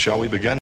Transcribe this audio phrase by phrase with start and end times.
[0.00, 0.56] Shall we begin?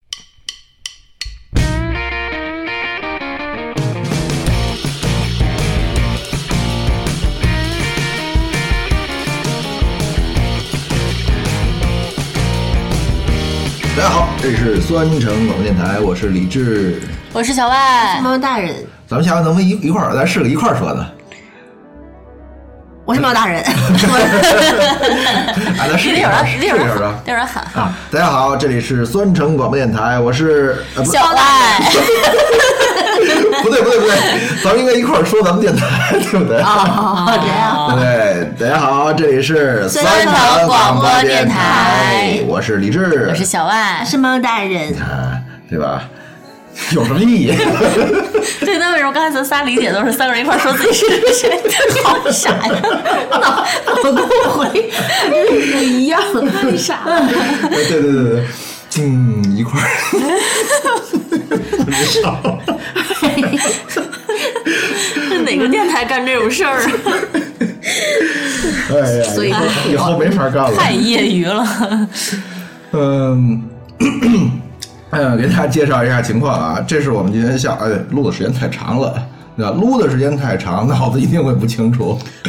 [13.96, 17.00] 大家好，这里是酸橙广播电台，我是李志。
[17.32, 20.16] 我是小外，猫大人，咱们下回能不能一一块儿？
[20.16, 21.14] 咱试个一块儿说的。
[23.09, 23.62] 我是猫大人。
[23.64, 23.72] 啊，
[25.88, 26.86] 咱试一得有下，试一人，得有人
[27.24, 27.64] 有人喊。
[27.73, 31.41] 啊，大家好，这里是酸橙广播电台，我是小外，
[33.64, 34.14] 不对不对不对，
[34.62, 36.60] 咱们应该一块儿说咱们电台，对不对？
[36.60, 37.98] 啊，这样。
[37.98, 44.05] 对，大家好，这里是酸橙橙广播电电台我是李志，我是小万。
[44.05, 46.02] 是猫大人，啊，对吧？
[46.95, 47.52] 有什么意义？
[48.64, 51.60] 对，那为什么刚才咱仨理解都是三个人一块儿说自己是谁？
[52.05, 52.80] 好傻呀！
[53.30, 54.91] 脑脑洞回
[55.72, 56.20] 不一样，
[56.62, 57.28] 太傻了。
[57.70, 58.45] 对对对对对，
[59.05, 59.88] 嗯，一块儿。
[65.31, 66.91] 这哪个电台干这种事儿啊？
[68.91, 69.53] 哎呀，所以
[69.91, 70.77] 以后没法干了。
[70.77, 71.66] 太业余了。
[72.92, 73.62] 嗯，
[75.11, 79.15] 嗯，给大家介绍一下情况啊，这是我们今天下哎录的时间太长了。
[79.61, 82.17] 那录的时间太长，脑子一定会不清楚。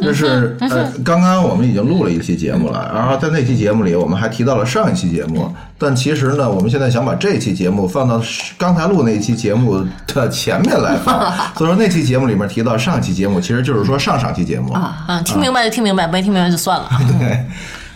[0.00, 8.18] 这是 呃，刚刚我们已经录了一期节目了，然后在那期节目里，我们还提到了上一期节目，但其实呢，我们现在想把这期节目放到
[8.56, 11.20] 刚才录那期节目的前面来放，
[11.54, 15.04] 所以说那期节目里面提到上一期节目，其实就是说上上期节目啊。
[15.08, 16.88] 嗯，听明白就听明白，没听明白就算了。
[17.18, 17.44] 对，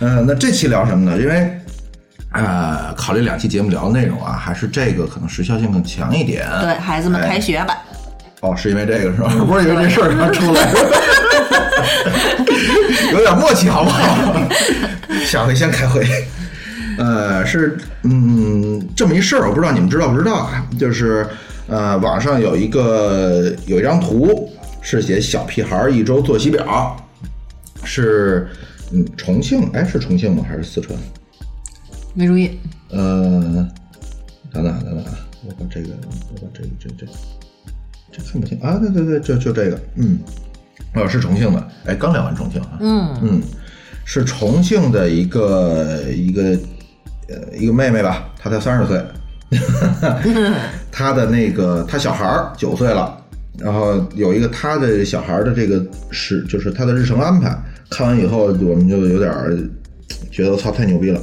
[0.01, 1.19] 嗯、那这期聊什么呢？
[1.19, 1.59] 因为
[2.37, 6.47] 呃，考虑两期节目聊的内容啊，还是这个可能时效性更强一点。
[6.61, 7.77] 对孩子们开学吧，
[8.41, 9.29] 哦，是因为这个是吧？
[9.47, 10.69] 不是因为这事儿刚出来，
[13.13, 14.41] 有点默契好不好？
[15.27, 16.07] 下回先开会。
[16.99, 20.65] 呃，是嗯，这么一事儿，我不知道你们知道不知道啊？
[20.79, 21.27] 就是
[21.69, 24.51] 呃，网上有一个有一张图，
[24.81, 26.97] 是写小屁孩儿一周作息表，
[27.85, 28.49] 是
[28.93, 30.45] 嗯重庆，哎是重庆吗？
[30.49, 30.99] 还是四川？
[32.19, 33.69] 没注意，呃，
[34.51, 35.89] 等等等等啊，我把这个，
[36.33, 37.07] 我把这个这这
[38.11, 40.19] 这看不清啊，对对对，就就这个，嗯，
[40.95, 43.43] 哦，是重庆的，哎，刚聊完重庆啊，嗯，嗯，
[44.07, 46.59] 是重庆的一个一个
[47.29, 49.05] 呃一个妹妹吧，她才三十岁，
[50.91, 53.23] 她的那个她小孩儿九岁了，
[53.59, 57.55] 然后有一个她的小孩儿的这个是就是她的日程安排，
[57.91, 59.55] 看完以后我们就有点儿
[60.31, 61.21] 觉得操太牛逼了。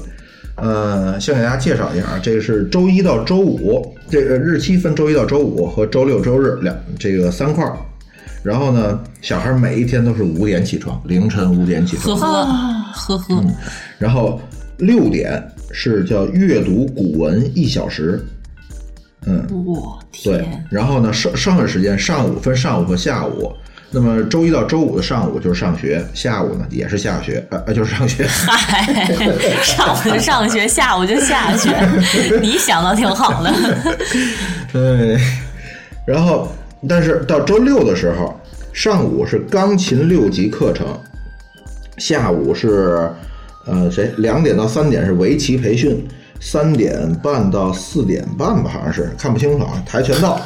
[0.56, 7.76] 呃，先给大家介绍一下啊，这个是周一到周五，这个日期分周一到周五和周六周日两这个三块儿。
[8.44, 12.20] 然后呢，小孩每一天都是五点起床，凌晨五点起床。
[12.20, 13.44] 呵呵呵呵，
[13.98, 14.40] 然后
[14.78, 18.24] 六点是叫阅读古文一小时，
[19.26, 20.66] 嗯，我对天，。
[20.70, 23.52] 然后呢，剩剩下时间上午分上午和下午。
[23.96, 28.26] 那么周一到周五的上午就是上学，下午呢也是下学，呃呃就是上学。
[28.26, 29.08] 嗨，
[29.62, 31.72] 上午就上学，下午就下学，
[32.42, 33.54] 你想的挺好的。
[34.74, 35.16] 对，
[36.08, 36.52] 然后
[36.90, 38.36] 但是到周六的时候，
[38.74, 40.88] 上午是钢琴六级课程，
[42.00, 43.08] 下午是
[43.68, 46.04] 呃谁两点到三点是围棋培训，
[46.40, 50.42] 三点半到四点半吧，好像是看不清楚啊，跆拳道。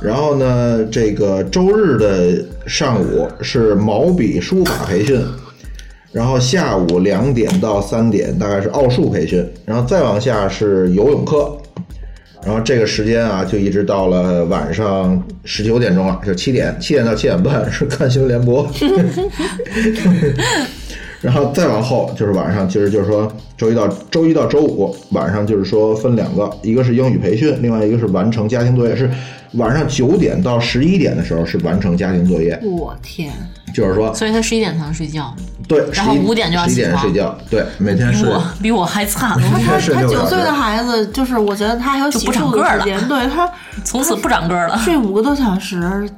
[0.00, 5.20] 然后呢，这个周日的上午是毛笔书法培训，
[6.12, 11.58] 然后下午两点到三点大概是奥数培训，然后再往下是游泳课，
[12.44, 18.64] 然后这个时间啊，就一直到了晚上十九点钟了，就七点，七点到七点半是看新闻联播，
[21.20, 29.10] 然后再往后就是晚上，其实就是说周一到周一到周五晚上就是说分两个，一个是英语培训，另外一个是完成家庭作业，是
[29.54, 33.32] 晚上九点到十一点的时候是完成家庭作业，我天，
[33.74, 35.34] 就是说所以他十一点才能睡觉，
[35.66, 38.22] 对，然后11 5点就要11起床点睡觉，对，每天睡。
[38.22, 43.50] 比我比我还惨，他他九岁的孩子，就是我觉得他还有洗就不长漱个了的时间，对他
[43.84, 46.08] 从此不长个儿了，睡五个多小时，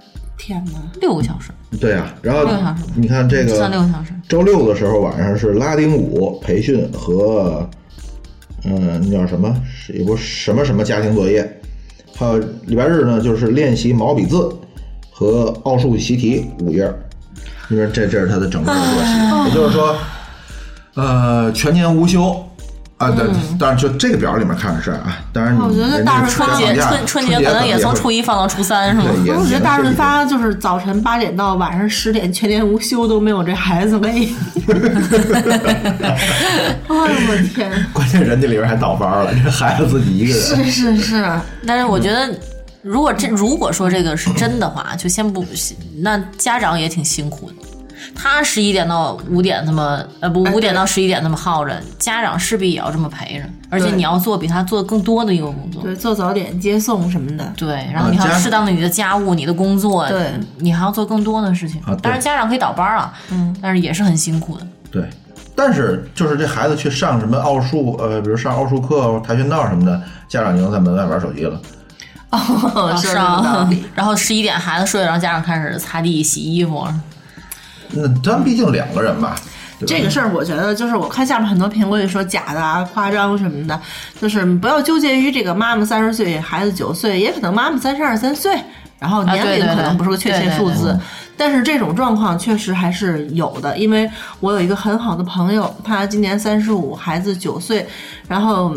[0.41, 0.81] 天哪！
[0.99, 4.11] 六个小时，对啊，然后六个小时你看这个算六个小时。
[4.27, 7.69] 周六的时候晚上是拉丁舞培训和，
[8.65, 9.55] 嗯，那叫什么？
[9.71, 11.61] 是一部什么什么家庭作业？
[12.17, 14.51] 还有礼拜日呢，就是练习毛笔字
[15.11, 16.99] 和奥数习题五页儿。
[17.69, 19.95] 你说这这是他的整个的作息，也就是说，
[20.95, 22.35] 呃，全年无休，
[23.01, 23.25] 啊，对，
[23.59, 29.05] 当然就这个表里面看着是啊，当然我觉得大润春节春春节可能也从初一一放到初三，是吗？
[29.39, 34.29] 我觉得大润发就是早晨八点到晚上十点，全年无休都没有这孩子累。
[36.89, 37.73] 哎呦我天！
[37.95, 42.29] 关键人家里边还倒班了，这孩子自己一个人，是是是，但是我觉得，
[42.83, 45.43] 如果这如果说这个是真的话，就先不，
[46.03, 47.55] 那家长也挺辛苦的。
[48.15, 55.83] 他十一点到五点那么，呃不，哎五点到十一点那么耗着，家长势必也要这么陪着，而且你要做比他做的更多的一个工作。
[55.83, 57.53] 对，做早点接送什么的。
[57.57, 61.81] 对，然后你还要适当的你的家务、你的工作，对你还要做更多的事情。
[62.03, 64.67] 当然，家长可以倒班啊，嗯，但是也是很辛苦的。
[64.91, 65.09] 对。
[65.57, 71.61] 但是就是这孩子去上什么奥数，呃，比如上奥数课、跆拳道什么的，家长就能在门外玩手机了。
[72.31, 76.87] 哦， 是啊。，然后十一点孩子睡了，然后家长开始擦地、洗衣服。
[77.93, 79.35] 那咱毕竟两个人吧，
[79.87, 83.81] 这个事儿，我觉得就是我看下面很多评论说假的啊、夸张什么的，
[84.21, 88.53] 就是不要纠结于这个妈妈三十岁，孩子九岁，也可能妈妈三十二三岁，
[88.99, 90.99] 然后年龄可能不是个确切对对对数字，
[91.37, 93.77] 但是这种状况确实还是有的。
[93.79, 94.11] 因为
[94.41, 97.87] 我有一个很好的朋友，他今年三十五，孩子九岁，
[98.29, 98.77] 然后。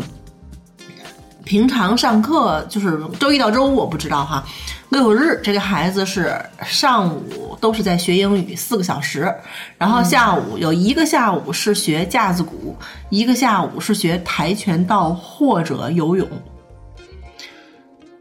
[1.44, 4.42] 平常上课就是周一到周五，我不知道哈。
[4.90, 9.32] 六日这个孩子是上午都是在学英语四个小时，
[9.76, 12.76] 然后下午有一个下午是学架子鼓，
[13.10, 16.28] 一个下午是学跆拳道或者游泳。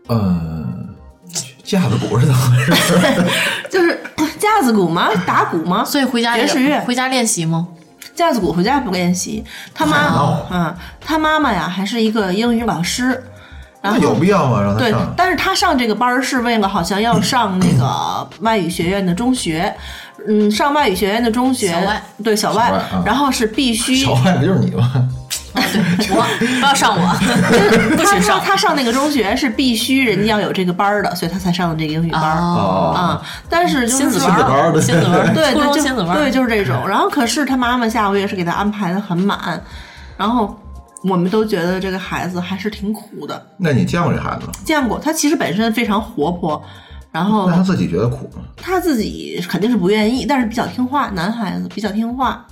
[0.10, 0.96] 嗯，
[1.64, 2.94] 架子鼓是怎么回事？
[3.70, 4.00] 就是
[4.40, 5.10] 架子鼓吗？
[5.28, 5.86] 打鼓吗？
[5.86, 7.68] 所以回家爵士乐回家练习吗？
[8.16, 9.44] 架子鼓回家不练习，
[9.74, 13.24] 他妈嗯，他妈妈呀还是一个英语老师，
[13.82, 14.62] 然后那有必要吗？
[14.62, 14.94] 让他对，？
[15.18, 19.74] 但是他上这个班儿是为了好像要上那个 外语学院的中学，
[20.28, 23.96] 嗯，上外语学院的中学，小对小外，小外啊然后是必须。
[23.96, 25.10] 小外不就是你吗？
[26.10, 28.42] 我不要上我，不他说许上。
[28.42, 33.22] 他上那个中学是必须人家要有这个班儿的，所以他才上的这个英语班儿、哦，啊。
[33.50, 36.88] 但是就是说亲子班亲子班儿对亲子班儿，对亲子班儿，对，就是这种。
[36.88, 39.62] 然后可是他妈妈下个月是给他安排的很满，
[40.18, 40.60] 然后
[41.04, 43.46] 我们都觉得这个孩子还是挺苦的。
[43.58, 44.52] 那你见过这孩子吗？
[44.66, 46.62] 见过他其实本身非常活泼，
[47.12, 48.42] 然后那他自己觉得苦吗？
[48.58, 52.44] 他自己肯定是不愿意，但是比较听话，男孩子比较听话。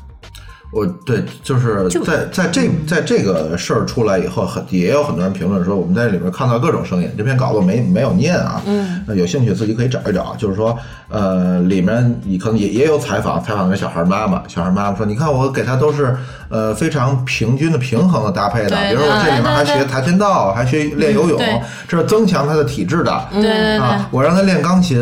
[0.72, 7.10] 我对，就是在在这在这个事儿出来以后，很也有很多人评论说，我们在里面看到各种声音。
[7.18, 10.34] 这篇稿子我没没有念啊，嗯，有兴趣自己可以找一找。
[10.38, 10.78] 就是说，
[11.10, 16.16] 呃，里面你可能也也有采访，采访个小孩妈妈，小孩妈妈说，你看我给他都是
[16.52, 21.40] 呃非常平均的、平衡的搭配的，比如说我这里面还学跆拳道，还学练游泳，
[21.88, 23.28] 这是增强他的体质的。
[23.32, 23.78] 对对对。
[23.78, 25.02] 啊，我让他练钢琴，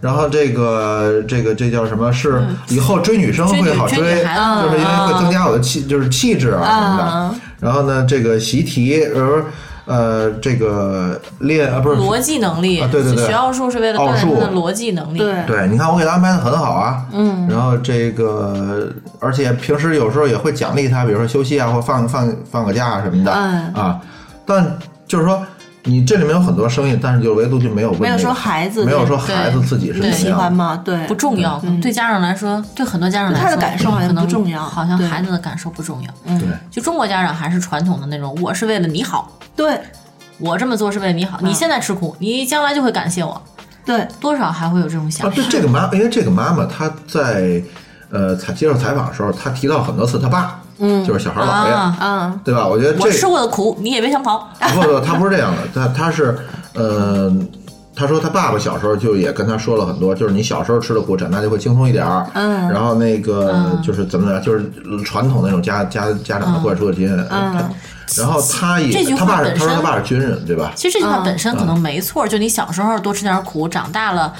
[0.00, 2.12] 然后这个这个这叫什么？
[2.12, 7.02] 是以后追女生会好追就是因为会增加我的气，就是气质啊什么的。
[7.02, 7.34] 啊。
[7.60, 9.42] 然后呢，这个习题，呃
[9.90, 15.18] 呃，这个练啊不是逻辑能力，啊对对对学奥数是为了锻炼他的逻辑能力。
[15.18, 18.88] 对，对，你看我给他安排的很好啊，嗯，然后这个，
[19.18, 24.00] 而且平时有时候也会奖励他，比如说休息啊，或放放放个假啊什么的，嗯啊，
[24.46, 24.78] 但
[25.08, 25.42] 就是说。
[25.84, 30.80] 你这里面有很多声音，但是就唯独就没有问没有说孩子没有说孩子自己是喜欢吗？
[30.84, 36.38] 对，不重要，可能对家长来说，对很多家长来说，他的感受好像可能不重要好像孩子的感受不重要。
[36.38, 39.80] 对，就中国家长还是传统的那种，我是为了你好，对
[40.38, 43.42] 我这么做是为了你好，你现在吃苦，你将来就会感谢我，
[43.84, 45.36] 对，多少还会有这种想啊，法。
[45.36, 47.62] 对这个妈，因为这个妈妈她在
[48.10, 52.66] 呃采接受采访的时候，她提到很多次她爸，嗯，就是小孩老爷，啊，嗯，对吧？
[52.66, 54.48] 我觉得这我吃过的苦，你也别想跑。
[54.74, 56.36] 不不，他不是这样的，他他是
[56.74, 57.32] 呃。
[57.92, 62.26] 他说他爸爸小时候就也跟他说了很多，就是你小时候吃的苦，长大就会轻松一点儿。
[62.32, 64.64] 嗯然后那个就是怎么讲，就是
[65.04, 67.26] 传统那种家家家长的灌输的经验。
[67.28, 67.68] 嗯
[68.16, 70.72] 然后他也这句话他爸是本身他说他爸是军人，对吧？
[70.74, 74.32] 其实这句话嗯本身可能没错，就你小时候多吃点苦，长大了。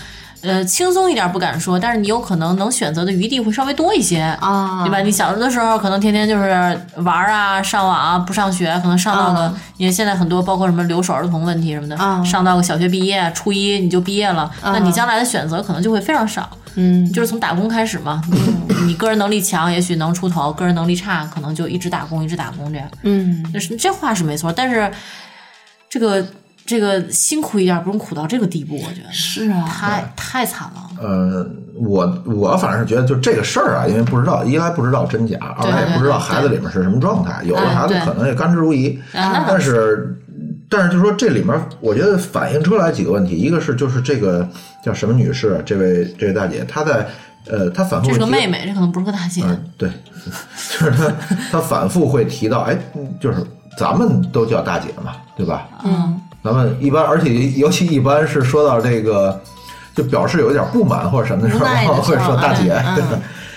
[0.42, 4.82] 呃，轻松一点不敢说，但是你有可能能选择的余地会稍微多一些啊。
[4.84, 4.98] 对吧？
[5.00, 6.48] 你小的时候可能天天就是
[6.96, 9.54] 玩啊、上网啊、不上学，可能上到了，啊。
[9.76, 12.24] 因为现在很多包括什么留守儿童问题什么的，啊。
[12.24, 16.48] 上到个小学毕业、初一你就毕业了，那你将来的选择可能就会非常少。
[16.76, 22.88] 嗯，就是从打工开始嘛，你你个人能力强，也许能出头；个人能力差，可能就一直打工，一直打工这样。
[23.02, 24.88] 嗯，就是这话是没错，但是
[25.88, 26.24] 这个
[26.70, 30.88] 这个辛苦一点不用苦到这个地步，我觉得是啊，太太惨了。
[31.02, 37.42] 呃，我我反正是觉得，就这个事儿啊，因为不知道，一来不知道真假，二来也不知道孩子里面是什么状态。
[37.44, 40.16] 有的孩子可能也甘之如饴，但是
[40.68, 44.48] 但是就说这里面，我觉得反映出来几个问题，一个是就是这个
[44.84, 47.04] 叫什么女士，这位这位大姐，她在
[47.48, 49.42] 呃，她反复这是个妹妹，这可能不是个大姐。
[49.44, 49.90] 嗯，对，
[50.70, 51.12] 就是她
[51.50, 53.44] 她反复会提到，哎，嗯就是
[53.76, 55.66] 咱们都叫大姐嘛，对吧？
[55.84, 59.40] 嗯，咱们一般，而且尤其一般是说到这个，
[59.94, 62.72] 就表示有一点不满或者什么的时候，无奈的 会说大姐。
[62.86, 63.04] 嗯对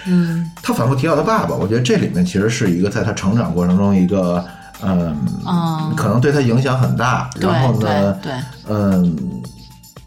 [0.06, 4.44] 嗯他反复提到他爸爸，我觉得这里面其实是一个在他成长过程中一个，
[4.82, 7.30] 嗯，嗯可能对他影响很大。
[7.40, 8.34] 然后呢，对对
[8.70, 9.42] 嗯，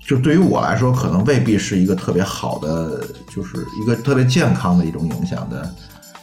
[0.07, 3.01] 就对于我来说，可能未必是一个特别好的，
[3.35, 5.71] 就是一个特别健康的一种影响的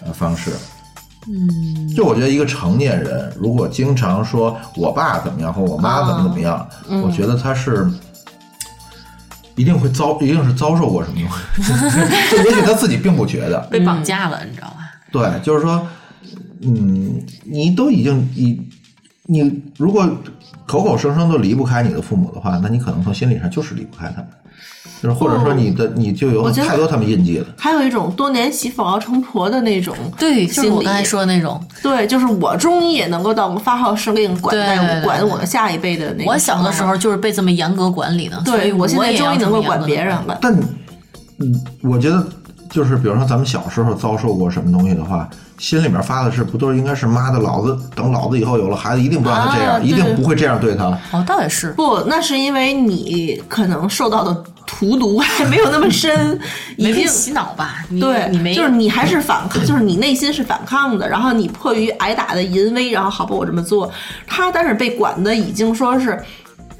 [0.06, 0.52] 呃方式。
[1.28, 7.88] 嗯，就我觉得一个成年人如果经常说我爸怎么样或我妈怎么怎么样，嗯我觉得他是。
[9.56, 11.30] 一定会遭，一定是遭受过什么东
[11.64, 14.78] 西， 就也许他自己并不觉得， 被绑架了，你知道吧？
[15.12, 15.86] 对，就是说，
[16.64, 18.60] 嗯，你都已经你
[19.28, 20.10] 你如果
[20.66, 24.28] 口口声声都离不开你的父母的话，那你可能从心理上就是离不开他们，
[25.04, 27.46] 就是或者说你的、你就有太多他们印记了。
[27.58, 31.62] 还有一种多年媳妇熬成婆的那种，对，就是我刚才说的那种。
[31.82, 36.32] 对，就是我终于也能够到个发号施令，管待对对对管我的下一辈的那个。
[36.32, 40.38] 我小的时候，就是被这么严格管理的，所以对我现在终于能够管别人了。
[40.42, 40.58] 但
[41.40, 42.26] 嗯，我觉得
[42.70, 50.86] 就是比如说咱们小时候遭受过什么东西的话，心里面发的是不都是应该是妈的，老子等老子以后有了孩子，一定不让他这样，啊一定不会这样对他。
[51.12, 51.74] 哦，倒也是。
[51.74, 56.40] 不，那是因为你可能受到的荼毒还没有那么深，
[56.78, 57.84] 已经洗脑吧？
[57.90, 63.92] 你对，你没就是你还是反抗， 就是你内心是反抗的，然后你迫于挨打的淫威，然后好吧，我这么做。
[64.28, 66.22] 他但是被管的已经说是。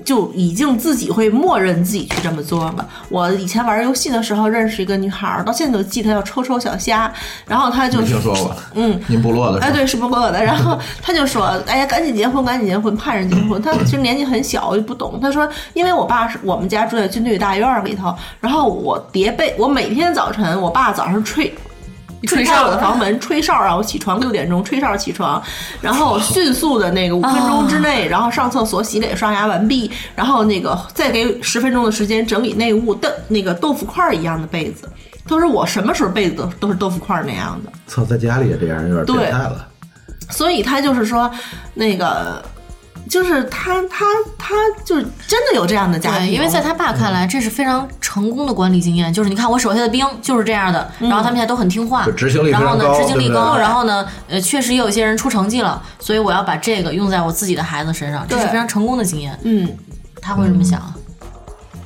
[0.04, 2.88] 就已经自己会默认自己去这么做了。
[3.10, 7.12] 我以前玩游戏的时候认识一个女孩儿，到现在都记得叫抽抽小虾，
[7.46, 10.44] 然后她就没听说过，嗯，您部落的哎，对，是不落的。
[10.44, 15.20] 然后她就说：“哎呀，赶紧结婚，赶紧结婚，盼着结婚。”她 其实年纪很小，我就不懂。
[15.22, 21.54] 她说：“因为我爸是我们家住在军队大院儿里头，然后我叠被，我每天早晨，我爸早上吹。”
[22.28, 25.42] 吹开我的房门，吹哨让我起床，六点钟吹哨起床，
[25.82, 34.90] 然后迅速的那个五分钟之内，然后上厕所、洗脸、刷牙完毕，然后那个再给十分钟的时间整理内务，的那个豆腐块儿一样的被子。
[35.28, 37.72] 他说我什么时候被子都都是豆腐块儿那样的。
[37.88, 39.68] 操，在家里也这样，有点变态了。
[40.30, 41.30] 所以他就是说，
[41.74, 42.44] 那个
[43.10, 44.06] 就是他他
[44.38, 49.14] 他就是真的有这样的家庭，因为在他爸看来，这是非常成功的管理经验。
[49.14, 59.38] 就是你看我手下的兵就是这样的，然后他们现在都很听话，执行力然后呢，执行力高，对对然后呢，呃，确实也有一些人出成绩了，所以我要把这个用在我自己的孩子身上，这是非常成功的经验。
[59.44, 59.70] 嗯，
[60.22, 60.82] 他会这么想。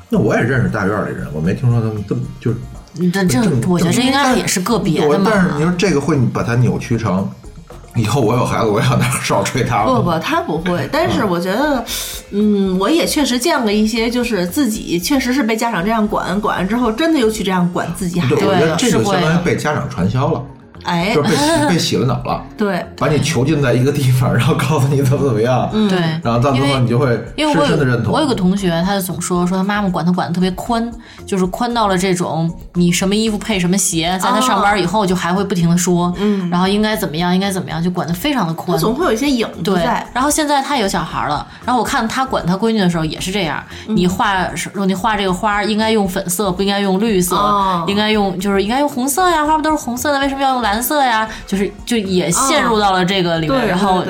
[0.10, 2.52] 那我也认识大院里人，我没听说他们这么就。
[3.00, 5.22] 是这我觉得这应该也是个别的。
[5.24, 7.30] 但是你说这个会把它扭曲成，
[7.98, 9.96] 以后我有孩子，我要拿哨吹他吗？
[9.96, 10.88] 不不，他不会。
[10.92, 11.84] 但是我觉得，
[12.32, 18.76] 嗯，我也确实见过一些，就是自己确实是被家长这样管，管完之后真的又去这样管自己孩对，子我觉得。
[18.76, 20.44] 这就相当于被家长传销了，
[20.88, 28.08] 哎 就，是被洗被洗了脑了， 对，把你囚禁在一个地方，然后告诉你怎么怎么样，嗯对，然后到最后你就会深因为我深的认同。
[28.08, 30.90] 有我有个同学，他就总说说他妈妈管他管的特别宽，
[31.26, 38.78] 就是宽到了这种你什么衣服配什么鞋，在他上班以后就还会不停的说，嗯，然后应该怎么样，应该怎么样，就管的非常的他宽。
[38.78, 40.08] 总会有一些影子对在，。
[40.14, 51.28] 然后现在他有小孩了，然后我看他管他闺女的时候也是这样，嗯你画说你画这个花应该用粉色，不应该用绿色，哦应该用就是应该用红色呀，花不都是红色的，为什么要用蓝色呀？
[51.46, 53.60] 就是就也陷入到了这个里面。
[53.60, 54.04] 对然后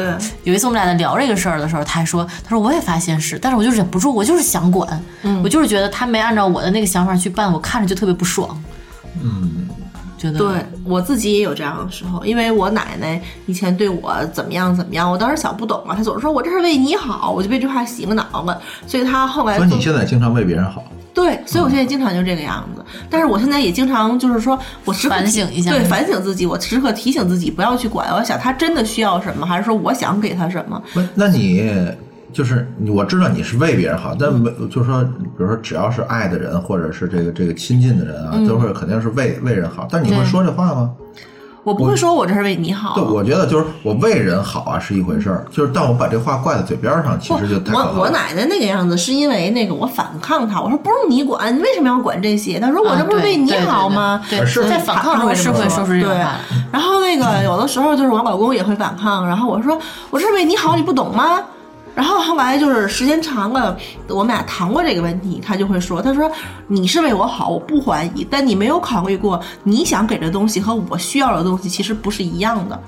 [0.43, 8.63] 有一次我们俩在聊这个事儿的时候，他还说，他说我也发现是，但是我就忍不住，我就是想管，嗯我就是觉得他没按照我的那个想法去办，我看着就特别不爽。
[9.21, 9.66] 嗯，
[10.17, 10.47] 觉得对
[10.83, 20.83] 我自己也有这样的时候，因为我奶奶以前对我怎么样怎么样，我当时小不懂嘛，她总是说我这是为你好，我就被这话洗了脑了，所以她后来所以你现在经常为别人好，
[21.13, 22.83] 对，所以我现在经常就这个样子。
[23.09, 30.81] 但是我现在也经常就是说我时刻反省一下对，反省自己，我时刻提醒自己不要去管，我要想他真的需要什么，还是说我想给他什么？
[30.93, 31.63] 不，那你
[32.37, 39.87] 就是我知道你是为别人好，但没就是说，比如说只要是爱的人或者是这个这个亲近的人啊，都会肯定是为为人好。
[39.89, 40.91] 但你会说这话吗？
[41.63, 42.93] 我不会说我这是为你好。
[42.93, 48.11] 对，我觉得就是我为人好啊是一回事儿，就是但我把这话挂在嘴边上，其不实就太可怕我我了。
[48.11, 52.59] 奶奶那个样子，是因为那个我反抗她，我说不用你管，你为什么要管这些？
[52.59, 54.21] 她说我这不是为你对对对好吗？
[54.29, 56.39] 对，是在反抗中是会说出这种对话的。
[56.71, 59.75] 然后那个有的时候就是我老公也会反抗，然后我说
[60.11, 61.41] 我这是为你好，你不懂吗？
[61.97, 63.75] 然后后来就是时间长了，
[64.07, 66.31] 我们俩谈过这个问题，他就会说，他说
[66.67, 72.79] 你是为我好，我不怀疑，但你没有考虑过你想给的东西和我需要的东西其实不是一样的。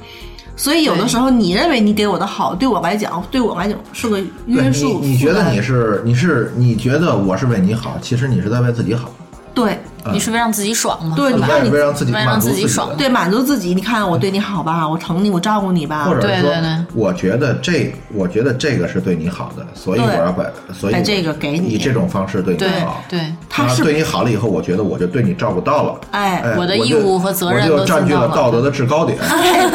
[0.55, 4.99] 所以有的时候你认为你给我的好，对我来讲，对我来讲是个约束。
[5.01, 9.09] 你，你觉得你是你是你觉得我是为你好，其实你是在为自己好。
[9.55, 9.75] 对
[10.11, 11.15] 你是为让自己爽吗？
[11.15, 11.37] 对吧？
[11.37, 12.89] 你看你为让自己为让满足自己爽。
[12.97, 13.73] 对，满足自己。
[13.73, 16.05] 你看我对你好吧，我疼你，我照顾你吧。
[16.05, 16.13] 或。
[16.15, 21.69] 者说对对对，我觉得这，我觉得这个是对你好的，所以我要把，所以把这个给你。
[21.69, 23.03] 以这种方式对你好。
[23.09, 29.17] 对，他是对你好了以后，我觉得我就对你照顾到了，哎哎，我的义务和责任都我就占据了了道德的制高点。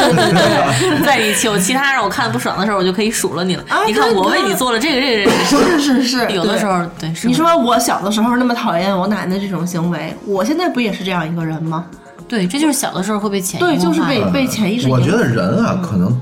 [1.04, 3.64] 在一起，我其他让我看不爽的时候，我就可以数落你了。
[3.68, 11.86] 啊你看我为你做了这个这个这个，是是是，有的时候对，你说我小的时候那么讨厌我奶奶这种行为，我现在不也是这样一个人吗？
[12.26, 14.88] 对，这就是小的时候会被潜移对，就是被被潜意识。
[14.88, 16.18] 我觉得人啊，可能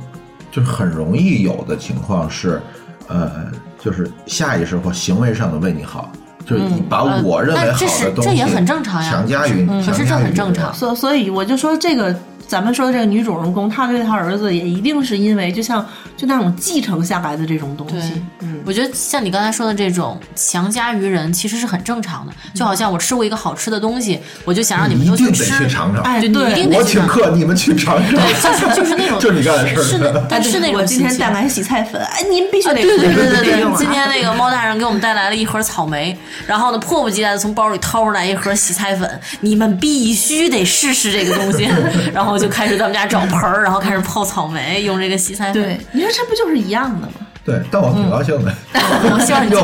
[0.50, 2.60] 就是很容易有的情况是，
[3.08, 3.46] 呃，
[3.78, 6.10] 就是下意识或行为上的为你好，
[6.44, 12.14] 就是你把呃我认为好的东西这也很正常呀强加于你，强可是这很正常所所以我就说这个。
[12.52, 15.82] 咱们说的这个女主人公，她对她儿子也一定是因为就像
[16.18, 22.32] 就那种继承下来的这种东西对，嗯，我觉得像你刚才说的这种强加于人，其实是很正常的。
[22.54, 26.02] 就好像我吃过一个好吃的东西，我就想让你们都一定得吃，去尝尝。
[26.02, 26.76] 哎，就你对，一定得。
[26.76, 28.20] 我请客，你们去尝尝。
[28.20, 36.14] 就是就是那种， 就是你干的事儿是的，哎但是那种我今天带来洗菜粉，哎，您必须得啊对对对对对得用啊今天那个猫大人给我们带来了一盒草莓，
[36.46, 41.66] 然后呢，迫不及待的从包里掏出来一盒洗菜粉，你们必须得试试这个东西，
[42.12, 45.62] 然后就开始在我们家找盆儿，然后开始泡草莓，用这个洗菜粉。
[45.62, 47.14] 对，你说这不就是一样的吗？
[47.44, 48.54] 对，但我挺高兴的。
[48.74, 49.60] 我希望你又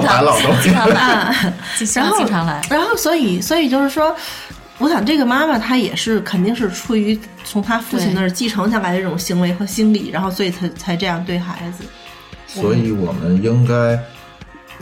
[0.63, 2.61] 经常来， 希望然后经常来。
[2.71, 4.15] 然后所以所以就是说，
[4.79, 11.85] 我想这个妈妈她也是肯定是出于从她父亲那儿继承下来的这种行为和心理，然后所以才才这样对孩子
[12.47, 13.99] 所以我们应该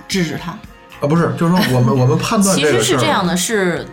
[0.08, 0.52] 制止他。
[0.52, 3.86] 啊，不是，就是说我们我们判断其这个事儿实是这样的，是，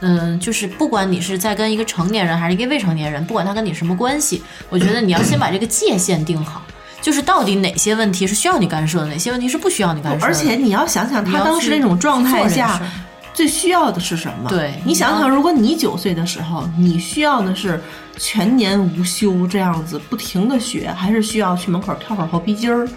[0.00, 6.62] 嗯，就是不管你是在跟一个成年人还是一个未成年人，不管他跟你什么关系，我觉得你要先把这个界限定好，
[7.02, 10.26] 就是到底哪些问题是需要你干涉的，哪些问题是不需要你干涉的。
[10.26, 12.80] 而且你要想想，他当时那种状态下
[13.34, 14.48] 最需要的是什么？
[14.48, 17.80] 对你想想，如果你九岁的时候，你需要的是
[18.16, 22.88] 全年无休这样子不停的学，还是需要去门口跳会儿猴皮筋儿，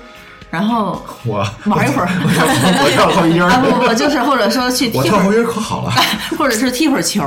[0.52, 2.10] 然后我玩一会儿？
[2.24, 5.92] 我跳 后一音啊不儿，不，就是或者说去踢会儿，我跳后音儿可好了。
[6.38, 7.24] 或者是踢会儿球，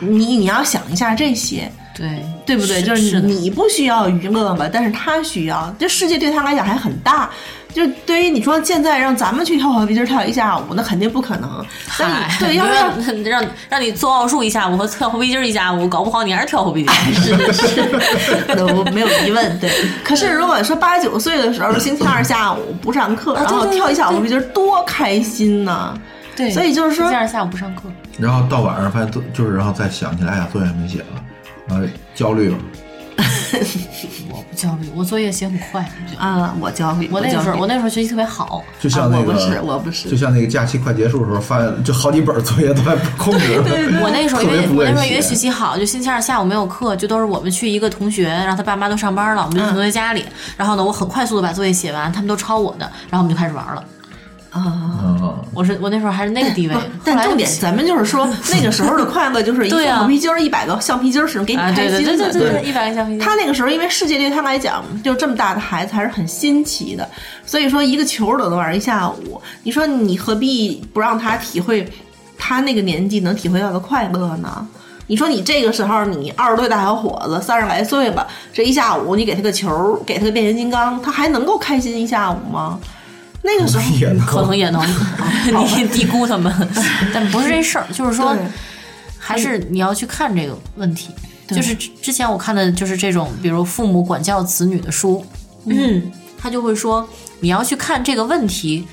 [0.00, 1.70] 你你要想一下这些。
[1.96, 2.82] 对对不对？
[2.82, 5.74] 就是你不需要娱乐嘛，但是他需要。
[5.78, 7.30] 这世界对他来讲还很大，
[7.76, 11.62] 就对于你说现在让咱们去跳火皮筋儿跳一下午，那肯定不可能。
[11.98, 17.12] 但嗨你对，要让 让让让你做奥数一下午和跳后背筋儿一下午，搞不好你还是跳后背筋儿。
[17.12, 19.60] 是的是， 那我没有疑问。
[19.60, 19.70] 对，
[20.02, 25.94] 可是如果说八九岁的时候，星期二下午不上课，然后跳一下午对火皮筋儿，多开心呢！
[26.34, 27.82] 对所以就是说星期二下午不上课。
[28.18, 31.22] 然后到晚上发现都就是，然后再想起来，哎呀，作业没写了，
[31.68, 32.56] 然后焦虑了。
[34.30, 35.88] 我不焦虑，我作业写很快。
[36.18, 38.62] 啊，我焦虑，我那个时候，我那时候学习特别好。
[38.80, 43.60] 就像那个，啊我不是我不是就像那个假期快结束的时候，发现就好几本作业都还不控制。
[44.02, 50.24] 我那时候因为我那时候因为学习好，就星期二下午没有课，就都是我们去一个同学，然后他爸妈都上班了，我们就去同学家里。
[50.56, 53.82] 然后呢，我很快速的把作业写完，他们都抄我的，然后我们就开始玩了。
[54.60, 54.98] 啊。
[55.02, 62.16] 嗯，我是我那时候还是那个地位， 后但重点，咱们就是说， 那个时候的快乐就是一个橡皮筋儿，一百个橡皮筋儿是给你啊，开心的。
[62.16, 63.20] 对对对对，一百个橡皮筋。
[63.20, 67.08] 他那个时候，因为世界对他来讲，就这么大的孩子还是很新奇的，
[67.44, 69.40] 所以说一个球都能玩一下午。
[69.62, 71.86] 你说你何必不让他体会
[72.38, 74.66] 他那个年纪能体会到的快乐呢？
[75.08, 82.76] 你说你这个时候你二十多大小伙子，三十来岁了，这一下午你给他个球，给他个变形金刚，他还能够开心一下午吗？
[83.46, 83.84] 那个时候
[84.26, 84.82] 可能也能，
[85.78, 86.52] 你低估他们，
[87.14, 88.36] 但不是这事儿，就是说，
[89.18, 91.10] 还是你要去看这个问题。
[91.48, 95.24] 就是之之前我看的就是这种，比如父母管教子女的书，
[95.66, 98.84] 嗯，他就会说你要去看这个问题，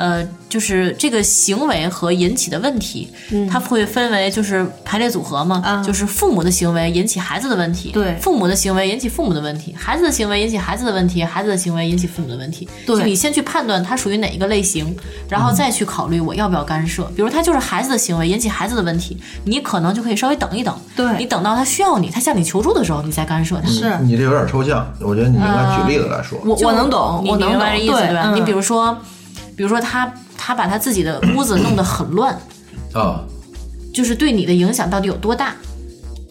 [0.00, 3.12] 呃，就是这个行为和引起的问题，
[3.50, 12.66] 它会分为就是排列组合嘛，嗯就是父母的行为引起孩子的问题，对父母的行为引起父母的问题，孩子的行为引起孩子的问题，孩子的行为引起父母的问题。
[12.86, 14.96] 对就你先去判断它属于哪一个类型，
[15.28, 17.04] 然后再去考虑我要不要干涉。
[17.14, 23.68] 比如他就是孩子的行为引起孩子的问题，你可能就可以稍微等一等，对你等到他需要你，他向你求助的时候，你再干涉他。
[23.68, 26.38] 是你这有点抽象，我觉得你应该举例子来说。
[26.56, 28.32] 就我我能懂，你我能明白这意思对吧？
[28.34, 28.96] 你嗯比如说，
[29.60, 32.34] 比如说他他把他自己的屋子弄得很乱，
[32.94, 33.20] 啊，
[33.92, 35.52] 就是对你的影响到底有多大？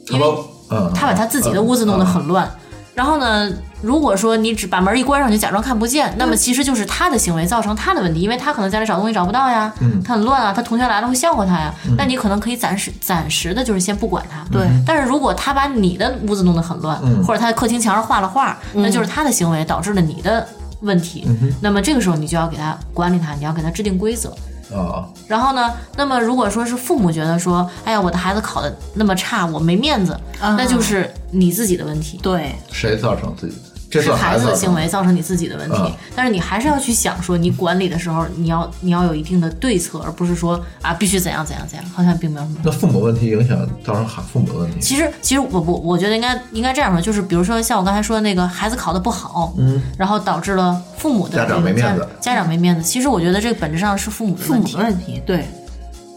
[0.07, 0.25] 因为
[0.71, 2.49] 嗯，他把他自己的屋子弄得很乱，
[2.95, 3.47] 然后呢，
[3.83, 9.71] 如果说你只把门一关上就假装看不见，那么其实就是他的行为造成他的问题，因为他可能家里找东西找不到呀，
[10.03, 14.67] 他很乱啊，他同学来了会笑话他呀，那你可能可以暂时暂时的就是先不管他，对。
[14.87, 20.47] 但是如果他把你的屋子弄得很乱，或者他的客厅墙上画了画，那就是他的行为导致了你的
[20.81, 21.27] 问题，
[21.61, 24.35] 那么这个时候你就要给他管理他，你要给他制定规则。
[24.71, 32.19] 啊，然后呢，那么如果说是父母觉得说，哎呀，我的孩子考的那么差，我没面子，啊那就是你自己的问题。
[32.21, 33.68] 对，谁造成自己的？
[33.89, 42.59] 这是孩子的行为造成你自己的问题，嗯但是你还是要去想说，你管理的时候，你要你要有一定的对策，而不是说啊必须怎样怎样怎样，好像并没有什么。
[42.63, 44.79] 那父母问题影响造成孩父母的问题。
[44.79, 52.83] 其实，其实我我我觉得应该应该这样说，就是比如说像我刚才说的那个孩子考得不好，嗯，然后导致了父母的家长没面子家，家长没面子。
[52.83, 55.45] 其实我觉得这个本质上是父母的问题父母的，问题，对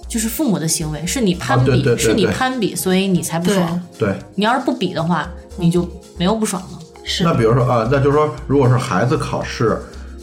[0.08, 3.80] 就是父母的行为，是你攀比，啊对对对是你攀比，所以你才不爽。
[3.98, 6.78] 对，你要是不比的话，你就没有不爽了。
[7.04, 7.24] 是。
[7.24, 9.76] 那比如说啊，那就是说，如果是孩子考试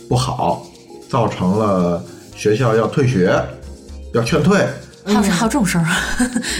[0.08, 0.66] 不好，
[1.10, 2.04] 造成了
[2.36, 3.40] 学校要退学，
[4.14, 4.66] 要劝退，
[5.06, 5.86] 还有还有这种事儿，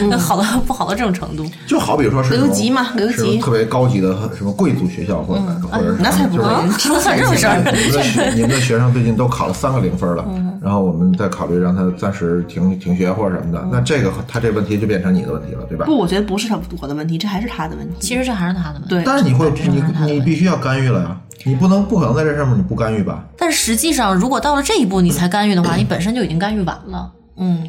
[0.10, 1.46] 那 好到 不好到这种程度。
[1.68, 3.40] 就好比说是留级嘛留级。
[3.40, 7.58] 特别高级的什么贵族学校，或者或者是那才不就是会怎么算这种事儿？
[7.58, 10.26] 你们的学你们的学生最近都考了三个零分了，
[10.62, 15.86] 然后我们再考虑让他暂时停停学或者什么的，那这个他这问题就变成你的问题了，对吧？
[15.86, 17.96] 不，我觉得不是他我的问题，这还是他的问题。
[18.00, 18.90] 其实这还是他的问题。
[18.90, 23.24] 对，但是你会你你必须要干预了呀，你不能不可能在这上面你不干预吧？
[23.38, 27.12] 但实际上，如果到了这一步你才干预的话， 你本身就已经干预晚了。
[27.38, 27.64] 嗯，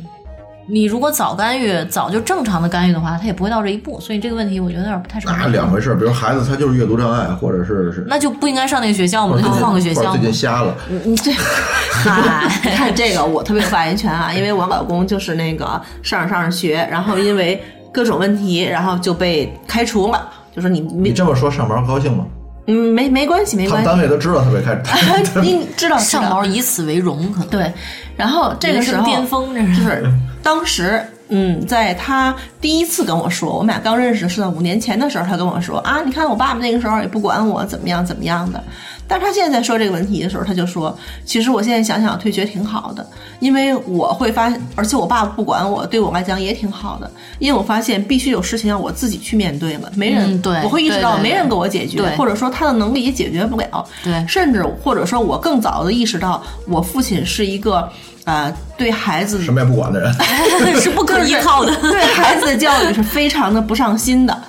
[0.70, 3.98] 你如果早干预，早就正常的干预的话，他也不会到这一步。
[4.00, 5.52] 所以这个问题我觉得有点不太成那立。
[5.52, 10.20] 两回事儿，比如孩子他就是阅读障碍，或者是是那就不应该上那个学校嘛，那就换个学校最。
[10.20, 11.32] 近瞎了，你这
[11.90, 20.28] 嗨，看这个，我特别有发言权啊，因为我老公就是那个上着上着学，然后因为各种问题，然后就被开除了。
[20.54, 22.24] 就说你你这么说上班高兴吗？
[22.66, 24.76] 嗯没没关系没他们关系，单位都知道他被开
[25.24, 27.72] 除 你知道上道毛以此为荣，可能对，
[28.16, 38.62] 然后这个时候巅峰，这就是是当时，嗯，在他第一次跟我说，我们俩刚认识是在五年前的时候，他跟我说啊，你看我爸爸那个时候也不管我怎么样怎么样的。
[39.06, 43.04] 但是他现在在说这个问题的时候，他就说，其实我现在想想退学挺好的，
[43.40, 57.90] 因为我会发现，而且我爸爸不管我，对我来讲也挺好的，因为我发现必须有事情要我自己去面对了，没人，嗯对我会意识到没人给我解决，或者说他的能力也解决不了，对甚至或者说我更早的意识到，我父亲是一个。
[58.30, 60.14] 呃，对孩子什么也不管的人。
[60.80, 61.74] 是不可依靠的。
[61.80, 64.42] 对孩子的教育是非常的不上心的。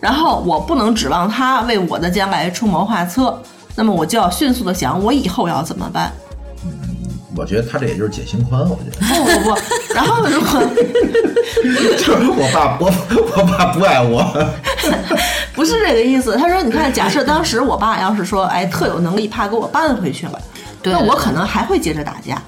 [0.00, 3.38] 然后我不能指望他为我的将来出谋划策，
[3.74, 6.10] 那么我就要迅速的想我以后要怎么办。
[7.36, 9.58] 我觉得他这也就是解心宽，我觉得 不不不，
[9.94, 10.62] 然后如果
[11.98, 12.90] 就是我爸我
[13.36, 14.24] 我爸不爱我，
[15.54, 20.40] 不是这个意思，他说你看，假设当时我爸要是说，哎，特有能力，怕给我搬回去了，
[20.82, 22.40] 那我可能还会接着打架，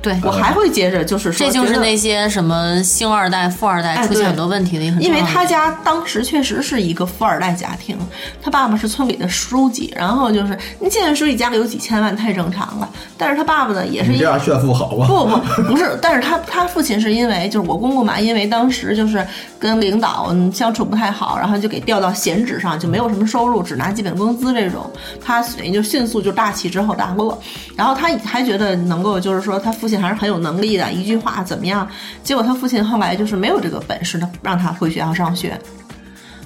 [0.00, 7.98] 对，我还会接着就是说，这就是那些什么星二代、富二代出现很多问题的一个很因为他家当时确实是一个富二代家庭，
[8.40, 15.06] 他爸爸是村里的书记，然后就是你现在书记家里有几千万太正常了，但是他爸爸呢也是这样炫富好吗？
[15.08, 19.26] 不不不是，但是他他父亲是因为就是我公公嘛，因为当时就是
[19.58, 24.88] 跟领导嗯相处不太好，然后就给调到闲职上，就没有什么收入，只拿基本工资这种，
[25.20, 27.36] 他等于就迅速就大起之后大落，
[27.74, 31.88] 然后他还觉得能够就是说他父亲还是很有能力的，一句话怎么样，
[32.22, 35.58] 结果他父亲后来就是没有这个本事的让他回学校上学。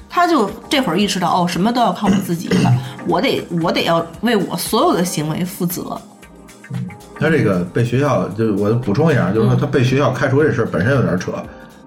[0.09, 2.73] 他就这会儿意识到，哦，什么都要靠我自己了，
[3.07, 5.99] 我得我得要为我所有的行为负责。
[7.19, 11.33] 他这个被学校，就我补充一下，就是说他被学校开除这事本身有点扯。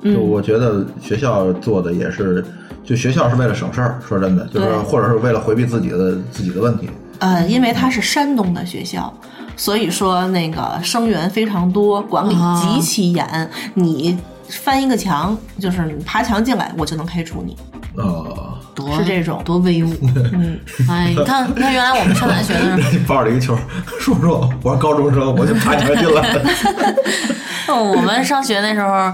[0.04, 2.44] 就我觉得学校做的也是，
[2.84, 6.90] 就学校是为了省事儿，说真的，就是或者是为了回避自己的自己的问题。
[7.20, 9.12] 呃，因为他是山东的学校，
[9.56, 13.50] 所以说那个生源非常多，管理啊极其严。
[13.74, 14.18] 你
[14.50, 17.58] 翻一个墙，就是你爬墙进来，我就能开除你。
[17.98, 19.94] 呃，多是这种多威武。
[20.34, 23.58] 嗯，哎，你看，你看，原来我们上大学的时候， 你抱着一个球，
[24.00, 26.38] 叔叔，我是高中生，我就爬墙进来。
[27.68, 29.12] 哦我们上学那时候，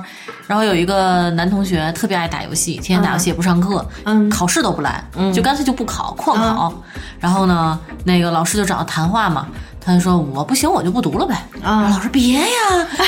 [0.52, 5.02] 然后有一个男同学特别爱打游戏，天天打游戏也不上课，嗯考试都不来，
[5.34, 6.74] 就干脆就不考，旷考。
[7.22, 9.48] 然后呢，那个老师就找他谈话嘛。
[9.84, 11.36] 他就说：“我不行，我就不读了呗。”
[11.66, 12.46] 啊老师别呀，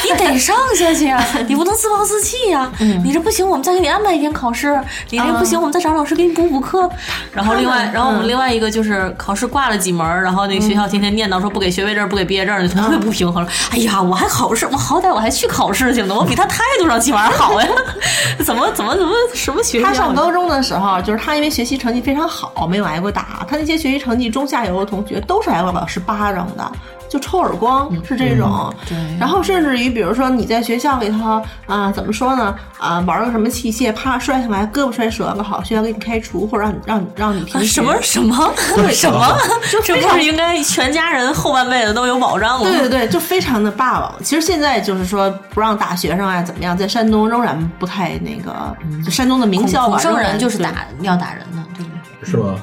[0.04, 2.68] 你得上下去呀， 你不能自暴自弃呀。
[2.80, 4.74] 你这不行，我们再给你安排一天考试；
[5.12, 6.90] 你这不行，我们再找老师给你补补课。
[7.32, 13.48] 然后另外，然后我们另外一个就是考试挂了几门，然后那个学校天天念叨说不给学位证、不给毕业证，就特别不平衡。
[13.70, 17.67] 哎呀，我还考试，我好歹我还去考试去呢，我比他态度上起码好呀。
[18.43, 19.88] 怎么怎么怎么什么学校？
[19.88, 23.46] 他上高中的时候，就是他因为学习成绩非常好，没有挨过打。
[23.48, 26.72] 他那些学习成绩中下游的同学都是挨过老师巴掌的。
[27.13, 28.73] 的，就抽耳光是这种。
[28.89, 32.56] 对然后甚至于，比如说你在学校里头啊、怎么说呢？
[32.80, 37.67] 啊、玩个什么器械，啪摔下来，胳膊摔折了，好，学校给你开除，或者让你让你让你停学。
[37.67, 38.54] 什么 什么
[38.91, 39.38] 什么？
[39.84, 42.67] 这不是应该全家人后半辈子都有保障吗？
[42.67, 44.13] 对对对，就非常的霸王。
[44.23, 50.71] 其实现在就是说不让打学生啊，怎么样，在山东仍然不太那个，就山东的名校吧，仍然就是打
[51.02, 52.30] 要打人的，对不对？
[52.30, 52.56] 是吗？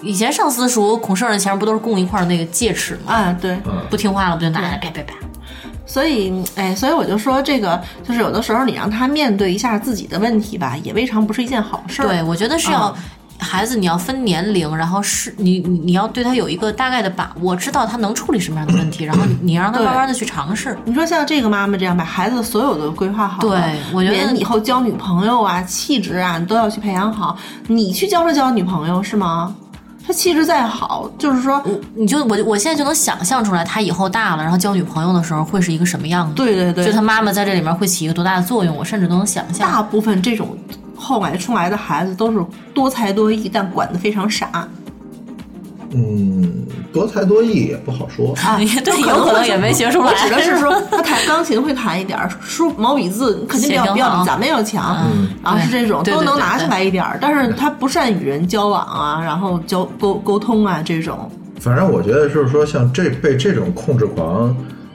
[0.00, 3.12] 以前上私塾，孔圣人前面不都是供一块儿那个戒尺吗？
[3.12, 3.58] 啊，对。
[3.90, 5.14] 不听话了不就拿来啪啪啪？
[5.86, 12.06] 所以，哎，所以我就说，这个就是有的时候你让他面对一下自己的问题吧，也未尝不是一件好事儿。
[12.06, 12.94] 对，我觉得是要嗯
[13.40, 20.76] 孩子，你要分年龄，然后是你你你要对他有一个大概的把握，知道他能处理什么样的问题，然后你让他慢慢的去尝试。
[20.84, 23.58] 你说像这个妈妈这样，把孩子所有的规划好，对
[23.92, 27.38] 我觉得以后交女朋友啊、气质啊，你都要去培养好。
[27.68, 29.54] 你去交着交女朋友是吗？
[30.08, 31.62] 他气质再好，就是说，
[31.94, 36.34] 你就我我现在就能想象出来，他以后大了，然后交女朋友的时候会是一个什么样子。
[36.34, 39.70] 对对对，就他妈妈在这里面会起一个多大的作用，我甚至都能想象。
[39.70, 40.56] 大部分这种
[40.96, 42.42] 后来出来的孩子都是
[42.72, 44.66] 多才多艺，但管的非常傻。
[45.90, 48.34] 嗯，多才多艺也不好说。
[48.44, 50.06] 啊，对，就有可能也没学出来。
[50.06, 64.54] 我指的是说， 他弹钢琴会弹一点儿，书毛笔字肯定比写挺好较比较比咱们要强，嗯然后是这种都能拿对对对出来一点儿，但是他不善与人交往啊，然后交沟沟通啊这种，反正我觉得就是说，像这被这种控制狂，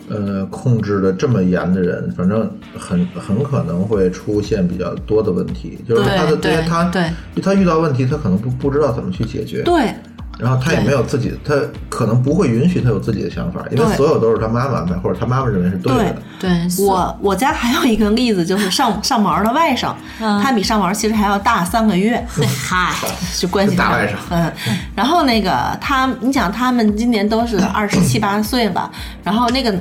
[0.10, 7.04] 呃，控制的这么严的人，反正很很可能会出现比较多的问题，就是他的对他对
[7.42, 9.94] 他遇到问题，他可能不不知道怎么去解决，对
[10.40, 11.54] 然后他也没有自己，他
[11.90, 16.16] 可能不会允许他有自己的想法，因为所有都是他妈妈安排，或者他妈妈认为是对的。
[16.40, 16.50] 对，
[16.86, 20.42] 我我家还有一个例子，就是上 上毛的外甥，嗯。
[20.42, 22.26] 他比上毛其实还要大三个月，
[22.68, 22.94] 嗨，
[23.38, 24.16] 就关系大大外甥。
[24.30, 24.52] 嗯，
[24.96, 28.92] 然后那个他，你想他们今年都是 二十七八岁吧，
[29.24, 29.74] 然后那个。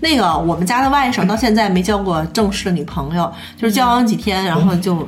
[0.00, 5.06] 那个我们家的外甥到现在没交过正式的女朋友，就是交往几天，然后就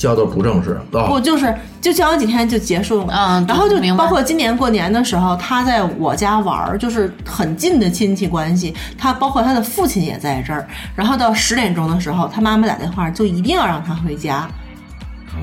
[0.00, 14.48] 教的不正式不哦，就是就交往几天就结束了，嗯然后就包括今年过年的时候，他在我家玩儿，就是很近的亲戚关系，他包括他的父亲也在这儿，然后到十点钟的时候，他妈妈打电话就一定要让他回家，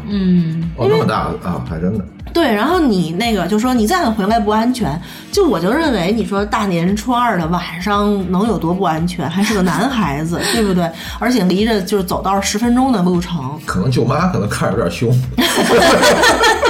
[0.10, 2.06] 嗯，哦那么大啊，还真的。
[2.34, 9.28] 对，然后你那个就说你再回来不安全，就我就认为你说大年初二的晚上能有多不安全？
[9.30, 10.88] 还是个男孩子，对不对？
[11.20, 15.10] 而且离着就是走道十分钟的路程，可能舅妈可能看着有点凶，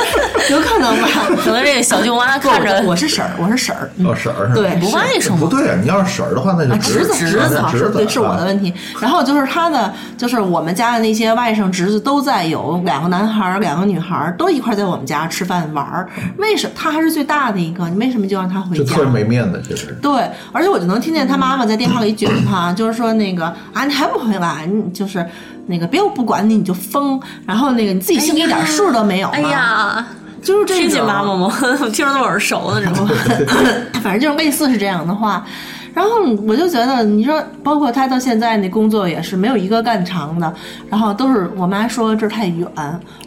[0.52, 1.08] 有可能吧？
[1.44, 5.38] 可能这个小舅妈看着我是婶儿，我是婶儿，哦婶儿是对不外甥吗？
[5.40, 8.74] 不对啊，你要是婶儿的话，那就啊，侄子，侄侄子，侄子对，是我的啊问题。
[9.02, 16.08] 然后就是他的，就是我们家的那些外甥侄子都在，有两个男孩儿，两个女孩儿，都一块儿在我们家吃饭玩儿。
[16.38, 17.88] 为什么他还是最大的一个？
[17.90, 19.04] 你为什么就让他回家就特？
[19.04, 19.98] 别没面子，其实。
[20.02, 24.66] 对，而且我就能听见他妈妈在电话里卷他，就是说那个啊，你还不回来？
[24.66, 25.26] 你就是
[25.68, 27.20] 那个别我不管你，你就疯。
[27.46, 29.34] 然后那个你自己心里一点数都没有吗？
[29.36, 30.08] 哎呀，
[30.42, 30.84] 就是这种。
[30.84, 31.54] 听见妈妈吗？
[31.82, 33.08] 我听着那么耳熟呢，这种。
[34.02, 35.46] 反正就是类似是这样的话。
[35.94, 36.12] 然后
[36.46, 40.54] 我就觉得，你说，包括他到现在那工作也是没有一个干长的，
[40.90, 42.68] 然后都是我妈说这儿太远，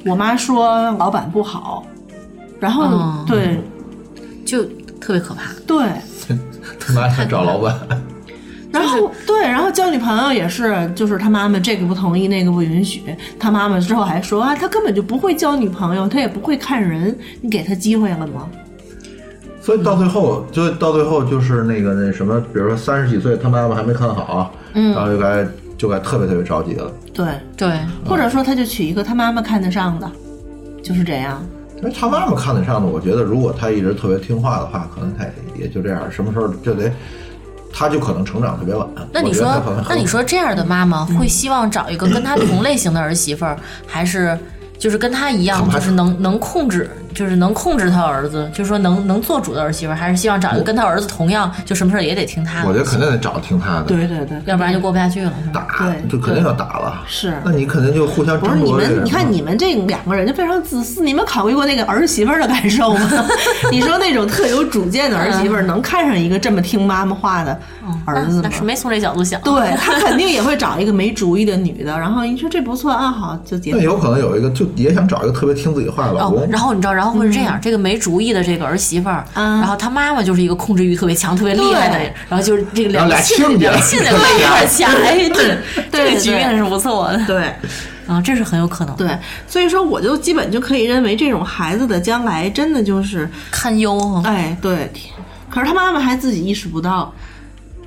[0.07, 1.85] 我妈说老板不好，
[2.61, 3.61] 然后、嗯对
[4.46, 4.62] 就
[5.00, 5.50] 特别可怕。
[5.66, 5.85] 对，
[6.79, 7.76] 他妈想找老板，
[8.72, 13.02] 然后对，然后交女朋友也是，就是他妈妈这个不同意，那个不允许。
[13.38, 18.48] 他妈妈之后还说啊，他根本就不会交女朋友，他也不会看人，你给他机会了吗？
[19.61, 26.90] 所以到最后，就到最后就是那个那什么，比如说三十几岁，他妈妈还没看好，嗯，然后就该就该特别特别着急了。
[27.12, 30.11] 对，对，或者说他就娶一个他妈妈看得上的，
[30.83, 31.42] 就是这样。
[31.78, 36.92] 因为他妈妈看得上的，我觉得如果他一直特别听话的话，可能他也也就这样，什么时候就得，
[37.72, 38.87] 他就可能成长特别晚。
[39.12, 43.56] 那你说那你说这样的妈妈会希望找一个跟她同类型的儿媳妇儿，
[43.87, 44.38] 还是
[44.78, 52.68] 就是跟她一样，就是能能控制，就是能控制他儿子，就是说能能做主的儿媳妇，还是希望找一个跟他儿子同样，就什么事儿也得听他的？
[52.68, 55.66] 我觉得肯定得找听他的，对对对，要不然就过不下去了，是吧？
[55.68, 57.03] 打对就肯定要打了。
[57.07, 59.05] 是那你肯定就互相不是你们。
[59.05, 63.11] 你看你们这两个人就非常自私，你们考虑过那个儿媳妇的感受吗？
[63.70, 67.59] 你说那种特有主见的儿媳妇能看上一个这么听妈妈话的
[68.05, 68.51] 儿子吗那那？
[68.51, 69.40] 是没从这角度想。
[69.42, 73.81] 对他肯定也会找一个没主意的女的，然后你说这不错啊，好就结婚。
[73.81, 85.56] 那有可能有一个就也想找一个特别听自己话的老哦公，，然后你知道，然后会是这样，这个没主意的这个儿媳妇儿，嗯然后她妈妈就是一个控制欲特别强、特别厉害的人，然后就是这个两个亲亲家两亲家可以一块儿掐，哎，这
[85.90, 87.44] 对这个局面是不错的，对
[88.06, 89.08] 啊，这是很有可能，对，
[89.48, 94.22] 所以说我就基本就可以认为，这种孩子的将来真的就是，堪忧啊。
[94.26, 94.92] 哎，对，
[95.48, 97.10] 可是他妈妈还自己意识不到。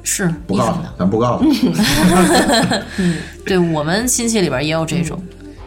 [0.05, 2.81] 是不告诉咱不告诉他。
[3.47, 5.17] 对我们亲戚里边也有这种，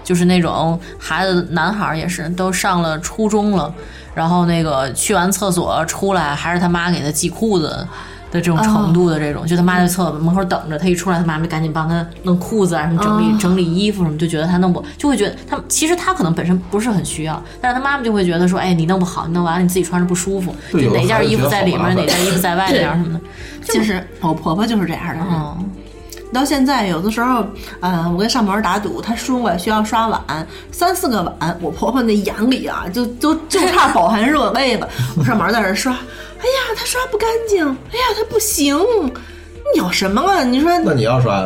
[0.07, 3.75] 就是那种孩子，男孩儿也是，都上了初中了，
[4.15, 7.85] 然后那个去完厕所出来，还是他妈给他系裤子
[8.31, 23.21] 的这种程度的这种，就他妈在厕所门口等着，他一出来，他妈就赶紧帮他弄裤子啊，什么整理、整理衣服什么，就觉得他弄不，就会觉得他其实他可能本身不是很需要，但是他妈妈就会觉得说，哎，你弄不好，你弄完了你自己穿着不舒服，就哪件衣服在里面，哪件衣服在外面什么的，
[23.75, 25.25] 就是我婆婆就是这样的。
[26.37, 27.43] 到现在，有的时候，
[27.81, 34.87] 嗯，我跟上门打赌，他说我需要刷碗三四个碗，我婆婆那眼里啊，就就就差饱含热泪了。
[35.19, 38.77] 我上门在这刷，哎呀，他刷不干净，哎呀，他不行，
[39.73, 40.45] 你有什么啊？
[40.45, 41.43] 你说那你要刷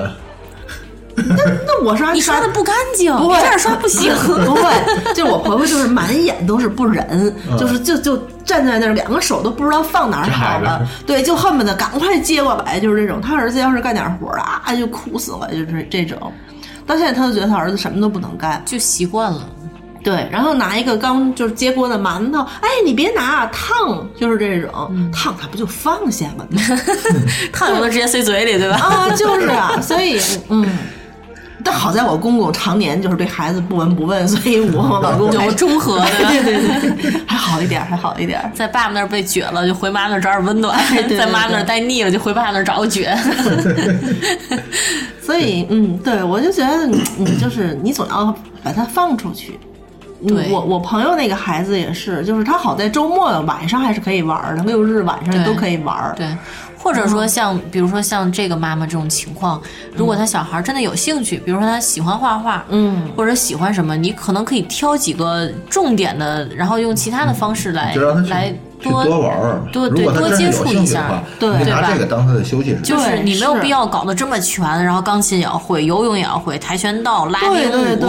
[1.17, 1.23] 的，
[1.67, 4.13] 那我刷你刷的不干净，不会你这样刷不行。
[4.45, 13.21] 不会，就我婆婆就是满眼都是不忍，就是就就站在那儿，两个手都不知道放哪儿好了，对，就恨不得赶快接过来，就是这种。
[13.21, 16.33] 他儿子要是干点活儿啊，就哭死了，就是这种。
[16.87, 19.47] 到现在他都觉得他儿子什么都不能干，就习惯了。
[20.03, 26.81] 对，然后拿一个刚就是接锅的馒头，哎，你别拿烫，就是这种烫，他不就放下了吗？
[27.53, 28.77] 烫完了直接塞嘴里，对吧？
[28.79, 30.19] 啊，就是啊，所以
[30.49, 30.67] 嗯。
[31.65, 36.55] 但好在我公公常年就是对孩子不闻不问， 所以我老公还有中和的对对
[37.11, 38.51] 对， 还好一点，还好一点。
[38.55, 43.17] 在爸爸那儿被撅了，就回妈那儿找点温暖；对对在妈那儿待腻了，就回爸那儿找个撅。
[45.23, 49.59] 所以，嗯，对我就觉得，你就是你总要把它放出去。
[50.29, 56.13] 对我我朋友那个孩子也是，就是他好在周末晚上还是可以玩的，六日晚上都可以玩。
[56.15, 56.27] 对，
[56.83, 59.61] 或者说像比如说像这个妈妈这种情况，
[59.95, 67.95] 如果他小孩真的有兴趣，比如说他喜欢画画，嗯，或者喜欢什么，你可能可以挑几个重点的，然后用其他的方式来
[68.29, 69.63] 来去多玩儿。
[69.73, 72.83] 多如果他真是有多接触一下兴趣的话，对你对吧拿这个当他的休息时间。
[72.83, 78.09] 就是对你没有必要搞得这么全，然后钢琴也要会，游泳也要会，跆拳道、拉丁舞，对对对，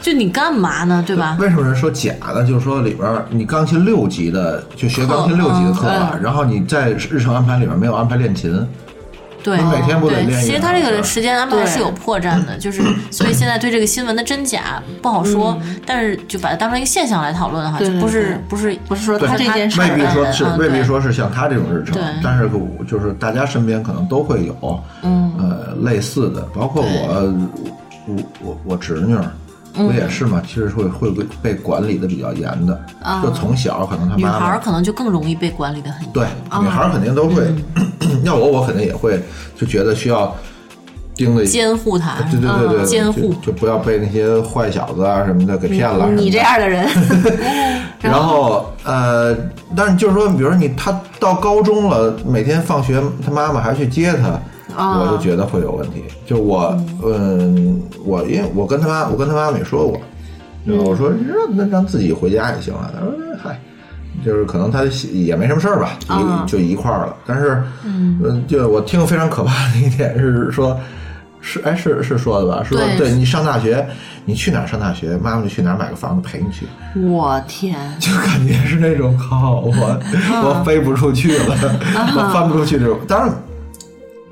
[0.00, 1.02] 就你干嘛呢？
[1.06, 1.36] 对吧？
[1.40, 2.44] 为什么人说假的？
[2.44, 8.66] 就是说里边儿你钢琴六级的，就学钢琴六级的课吧，嗯然后你在日程安排里边没有安排练琴，
[9.42, 22.50] 对，你每天不得对，练一其实他这个时时间安排是有破绽的，就是 所以现在对这个新闻的真假不好说，但是就把它当成一个现象来讨论的话，对对就不是不是不是说他这件事儿未必说是未必说是像他这种日程，但是
[22.88, 25.30] 就是大家身边可能都会有，嗯。
[25.40, 27.34] 呃，类似的，包括我，
[28.06, 29.16] 我我我侄女
[29.72, 30.42] 不也是嘛？
[30.46, 36.12] 其实会会被被管理的比较严的，啊就从小可能他女妈女孩儿可能就更容易被管理的很严。
[36.12, 36.26] 对，
[36.60, 37.42] 女孩儿肯定都会，
[38.00, 39.22] 嗯 要我我肯定也会，
[39.56, 40.34] 就觉得需要
[41.14, 46.08] 盯着监护她，对对对对，嗯监护就就不要被那些坏小子啊什么的给骗了。
[46.10, 46.88] 你这样的人，
[48.00, 49.36] 然后 呃，
[49.76, 54.40] 但是就是说，比如说你他到高中了，每天放学他妈妈还去接他，啊
[54.76, 56.04] 我就觉得会有问题。
[56.26, 60.00] 就我嗯，我因为我跟他妈，我跟他妈妈也说过，
[60.84, 62.90] 我说让那让自己回家也行啊。
[62.94, 63.58] 他说嗨。
[64.26, 67.16] 就是可能他也没什么事儿吧，啊一就一块儿了。
[67.24, 70.78] 但是，嗯，就我听过非常可怕的一点是说，
[71.40, 72.62] 是哎是是说的吧？
[72.62, 73.86] 说对对你上大学，
[74.26, 76.66] 你去哪儿上大学，妈妈就去哪儿买个房子陪你去。
[77.08, 79.72] 我天，就感觉是那种靠我
[80.42, 81.56] 我飞不出去了，
[81.94, 82.98] 我翻不出去这种。
[83.08, 83.34] 当然，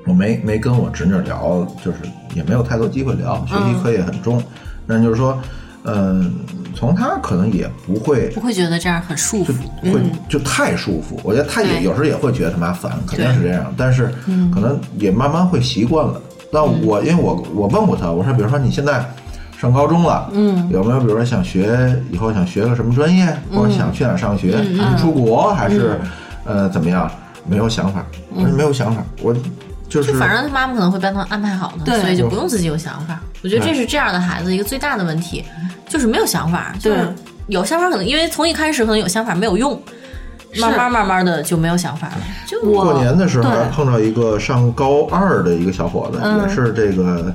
[0.09, 1.97] 我没没跟我侄女聊，就是
[2.33, 4.41] 也没有太多机会聊，学习课也很重。
[4.87, 5.39] 但就是说，
[5.83, 6.33] 嗯，
[6.75, 9.53] 从她可能也不会不会觉得这样很束缚。
[9.93, 11.19] 会就太束缚。
[11.23, 13.71] 我觉得她也有时候也会觉得他妈烦，肯定是这样。
[13.77, 14.11] 但是
[14.53, 16.19] 可能也慢慢会习惯了。
[16.51, 19.07] 那我因为我我问过她，我说，比如说你现在。
[19.59, 25.99] 上高中了，嗯，有没有比如说想学以后想学个什么专业，或者想去哪儿上学，是出国还是
[26.45, 27.11] 呃怎么样？
[27.45, 29.35] 没有想法，我说没有想法，我
[29.89, 33.19] 就是就反正他妈妈可能会帮他安排好的，对所以就不用自己有想法。
[33.43, 35.43] 我觉得这是这样的孩子一个最大的问题，
[35.87, 37.13] 就是没有想法，就是
[37.47, 39.81] 有想法可能因为从一开始可能有想法没有用，
[40.59, 42.17] 慢慢慢慢的就没有想法了。
[42.47, 47.33] 就过年的时候还碰到一个上高二的一个小伙子，嗯也是这个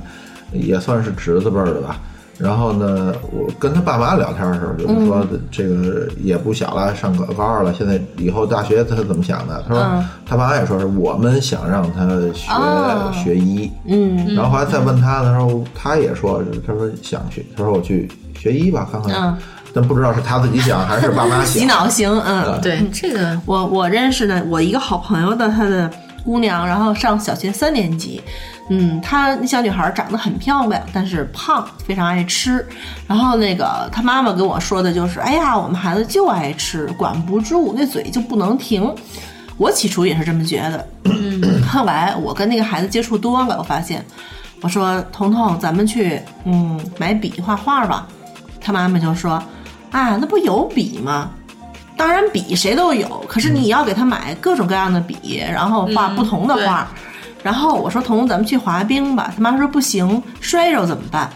[0.53, 1.99] 也算是侄子辈儿的吧。
[2.37, 5.41] 然后呢，我跟他爸妈聊天的时候，就是说嗯。
[5.51, 9.63] 这个也不小了，上高高二了，现在以后大学他怎么想的？
[9.67, 10.05] 他说嗯。
[10.25, 14.35] 他爸妈也说是我们想让他学哦学医，嗯。
[14.35, 19.13] 然后后来再问他的时候，他也说他说想学，他说我去学医吧，看看。
[19.13, 19.37] 嗯。
[19.73, 21.45] 但不知道是他自己想还是爸妈想。
[21.47, 22.81] 洗脑型，嗯，对。
[22.93, 25.91] 这个我我认识的我一个好朋友的他的
[26.25, 28.21] 姑娘，然后上小学三年级，
[28.69, 32.67] 嗯，她那小女孩长得很漂亮，但是胖，非常爱吃。
[33.07, 38.91] 然后那个她妈妈跟我说的就是，哎呀，我们孩子就爱吃，管不住，那嘴就不能停。
[39.57, 40.87] 我起初也是这么觉得。
[41.03, 44.03] 嗯，后来我跟那个孩子接触多了，我发现，
[44.61, 48.07] 我说彤彤，咱们去嗯买笔画画吧。
[48.59, 49.41] 她妈妈就说
[49.91, 51.29] 啊，那不有笔吗？
[51.97, 56.87] 当然笔谁都有，可是你要给他买各种各样的笔，然后画不同的画。
[57.41, 59.31] 然后我说彤彤，咱们去滑冰吧。
[59.35, 61.29] 他妈说不行，摔着怎么办？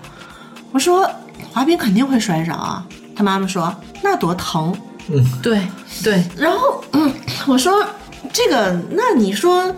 [0.72, 1.10] 我说
[1.51, 2.84] 滑冰肯定会摔着啊。
[3.16, 4.76] 他妈妈说那多疼。
[5.12, 5.62] 嗯，对
[6.03, 6.24] 对。
[6.36, 7.14] 然后嗯，
[7.47, 7.86] 我说
[8.34, 9.74] 这个，那你说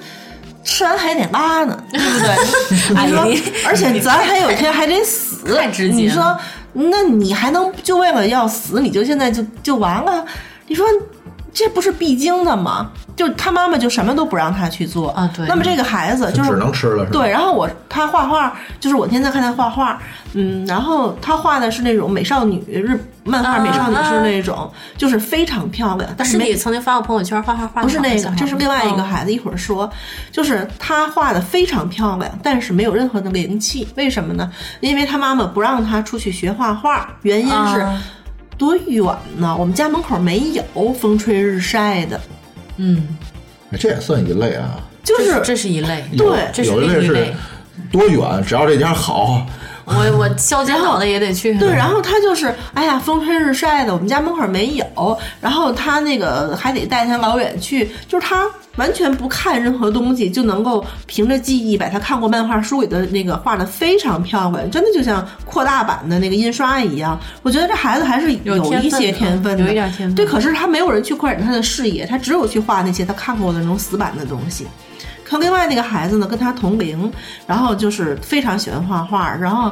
[0.63, 3.05] 吃完还得拉呢，对不对？
[3.05, 5.95] 你说，而且咱还有一天还得死， 太直接。
[5.95, 6.37] 你说，
[6.73, 10.25] 那你还能就为了要死，你就现在就就完了？
[10.71, 10.85] 你说
[11.51, 12.89] 这不是必经的吗？
[13.13, 15.45] 就他妈妈就什么都不让他去做啊，对。
[15.45, 17.29] 那么这个孩子就是只能吃了，对。
[17.29, 20.01] 然后我他画画，就是我天天看他画画，
[20.31, 26.09] 嗯，然后他画的是那种美少女日漫画，美少女是那种，就是非常漂亮。
[26.15, 29.33] 但是你曾经发过朋友圈，画画画不是那个，这是另外一个孩子。
[29.33, 29.91] 一会儿说，
[30.31, 33.85] 就是他画的非常漂亮，但是没有任何的灵气。
[33.97, 34.49] 为什么呢？
[34.79, 37.85] 因为他妈妈不让他出去学画画，原因是。
[38.61, 39.03] 多远
[39.37, 39.57] 呢？
[39.57, 42.21] 我们家门口没有风吹日晒的。
[42.77, 43.07] 嗯，
[43.79, 44.79] 这也算一类啊。
[45.03, 47.33] 就是这是一类，对，这是一类。
[47.91, 48.21] 多远？
[48.45, 49.43] 只要这家好。
[49.93, 51.53] 我我消减好的也得去。
[51.57, 55.17] 对，然后他就是，哎呀，风吹日晒的，我们家门口没有。
[55.39, 67.19] 然后他那个还得带他老远去，就是他完全不看任何东西，就能够凭着记忆把他看过漫画书里的那个画的非常漂亮，真的就像扩大版的那个印刷一样。
[67.43, 70.15] 我觉得这孩子还是有一些天分的，有一点天分。
[70.15, 74.65] 对，可是他没有人去扩展他的视野，他只有去画那些他看过的那种死板的东西。
[75.31, 77.11] 可另外那个孩子呢，跟他同龄，
[77.47, 79.71] 然后就是非常喜欢画画，然后。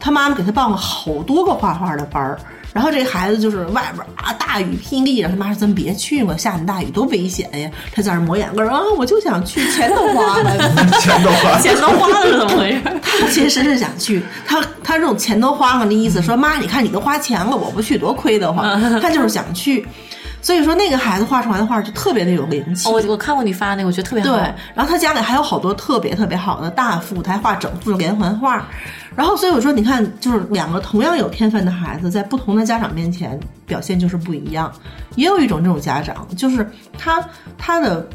[0.00, 2.38] 他妈妈给他报了好多个画画的班儿，
[2.72, 7.68] 然后这孩子就是外边啊大雨霹雳，然后他妈说咱别去嘛，下那么大雨多危险呀！
[7.92, 10.56] 他在那抹眼泪啊，我就想去， 钱都花了，
[11.00, 12.80] 钱都花了，钱都花了是怎么回事？
[13.02, 18.80] 他其实是想去，他他这种钱都花了的意思，说妈，你看你都花钱了，我不去多亏得慌。
[19.00, 19.84] 他就是想去。
[20.48, 22.88] 所以说那个孩子画出来的画就特别的有灵气。
[22.88, 24.34] 我我看过你发的那个，我觉得特别好。
[24.34, 24.40] 对，
[24.74, 28.66] 然后他家里还有好多特别特别好的大幅，他还画整幅连环画。
[29.14, 34.72] 然后所以我说，你看，就是两个同样有天分的孩子，在不同的家长面前表现就是不一样。
[35.16, 37.22] 也有一种这种家长，就是他
[37.58, 38.08] 他的。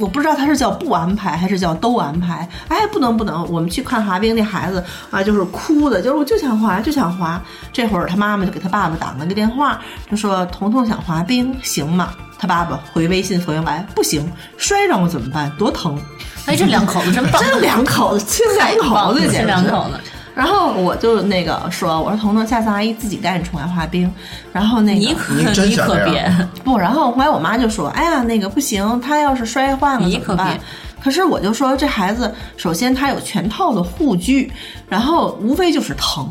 [0.00, 2.48] 我不知道他是叫不安排还是叫都安排。
[2.68, 7.40] 哎，不能不能，我们去看滑冰，那孩子啊，就是哭的，就是我就想滑，就想滑。
[7.72, 9.78] 这会儿他妈妈就给他爸爸打了个电话，
[10.10, 12.10] 就说彤彤想滑冰，行吗？
[12.38, 14.26] 他爸爸回微信回来，不行，
[14.56, 15.50] 摔着我怎么办？
[15.58, 16.00] 多疼！
[16.46, 20.00] 哎，这两口子真棒，真两口子亲 两口子，亲两口子。
[20.34, 24.10] 然后我就那个说，我说彤彤，下次阿姨自己带你出来滑冰。
[24.52, 26.24] 然后那个你可你可别
[26.64, 26.78] 不。
[26.78, 30.58] 然后后来我妈就说，哎呀，那个不行，他要是摔坏了怎么办？
[31.02, 34.52] 可是我就说，这孩子首先他有全套的护具，
[34.88, 36.28] 然后无非就是疼，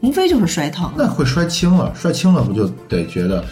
[0.00, 0.90] 无非就是摔疼。
[0.96, 3.44] 那会摔轻了，摔轻了不就得觉得。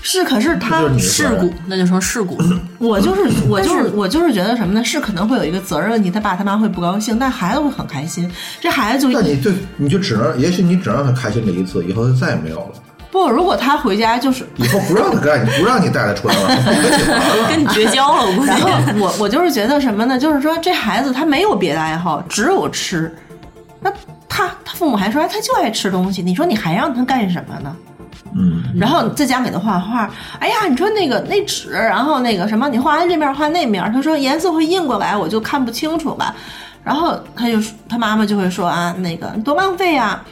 [0.00, 2.38] 是，可是他事故，那就成事故。
[2.78, 4.82] 我就是，我就是，我就是觉得什么呢？
[4.84, 8.30] 是可能会有一个责任问题，他爸他妈会不高兴，但孩子会很开心。
[8.60, 12.70] 这孩子就那你就你就只能，也许你只让他开心这一次，以后就再也没有了。
[13.10, 18.24] 不，如果他回家就是以后不让他干，你不让你带他出来玩，跟你绝交了。
[18.38, 20.18] 我然后我我就是觉得什么呢？
[20.18, 23.12] 就是说这孩子他没有别的爱好，只有吃。
[23.80, 23.90] 那
[24.28, 26.22] 他他父母还说，他就爱吃东西。
[26.22, 27.74] 你说你还让他干什么呢？
[28.34, 30.10] 嗯，然后在家给他画画。
[30.38, 36.34] 哎呀，你说那个那纸，然后那个什么，你画完这面画那面，他说颜色会印过来，我就看不清楚吧。
[36.84, 37.58] 然后他就
[37.88, 40.22] 他妈妈就会说啊，那个多浪费呀。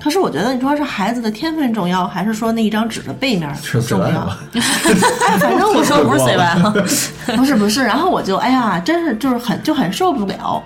[0.00, 3.52] 可是我觉得，你说是孩子的天分重要，还是说那一张纸的背面
[3.88, 4.28] 重要？
[4.54, 6.62] 哎， 反正我说不是随便，
[7.36, 7.82] 不是不是。
[7.82, 10.62] 然后我就哎呀，真是就是很就很受不了，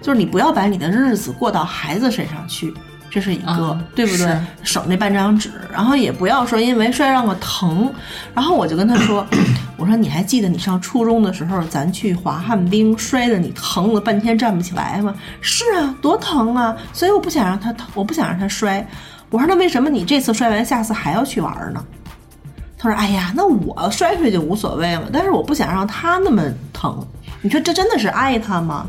[0.00, 2.72] 就是你不要把你的日子过到孩子身上去。
[3.10, 4.38] 这是一个，对不对？
[4.62, 7.92] 省那半张纸，然后也不要说因为摔让我疼，
[8.32, 9.26] 然后我就跟他说
[9.76, 15.12] ：“我说你还记得你上初中的时候，咱去滑旱冰摔的你疼了半天站不起来吗？
[15.40, 16.76] 是啊，多疼啊！
[16.92, 18.86] 所以我不想让他疼，我不想让他摔。
[19.28, 21.84] 我说那为什么你这次摔完，下次还要去玩呢？
[22.78, 27.04] 他说：哎呀，那我摔出去就无所谓了，但是我不想让他那么疼。
[27.42, 28.86] 你说这真的是爱他吗？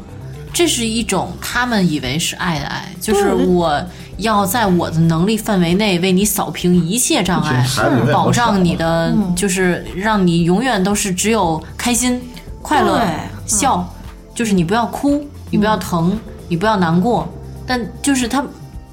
[0.54, 3.84] 这是一种他们以为是爱的爱，就是我。”
[4.22, 7.66] 要在我的能力范围内为你扫平一切障碍，
[8.12, 12.22] 保障你的就是让你永远都是只有开心、
[12.62, 13.02] 快乐、
[13.46, 13.88] 笑，
[14.34, 16.18] 就是你不要哭，你不要疼，
[16.48, 17.28] 你不要难过。
[17.68, 18.44] 但就是他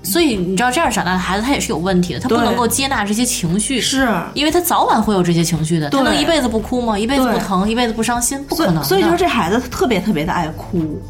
[0.02, 4.08] 所以你知道这样长大的孩子他也是有问题的，他不能够接纳这些情绪，是。
[4.34, 6.98] 因为他早晚会有这些情绪的，他能一辈子不哭吗？
[6.98, 8.82] 一辈子不疼，一辈子不伤心，不可能。
[8.84, 11.00] 所以所以就是这孩子特别特别的爱哭，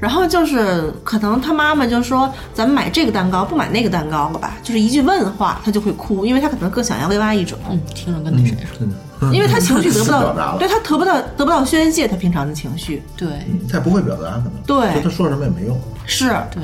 [0.00, 10.58] 然后就是可能他妈妈就说咱们买这个蛋糕不买那个蛋糕了吧，就是一句问话他就会哭，因为他可能更想要另外一种，嗯，听着跟那谁说，的，因为他情绪得不表到达，了。
[10.58, 13.02] 对他得不到得不到宣泄，他平常的情绪。
[13.16, 13.28] 对。
[13.68, 14.52] 他也不会表达，可能。
[14.66, 15.02] 对。
[15.02, 15.76] 他说什么也没用。
[16.06, 16.62] 是，对，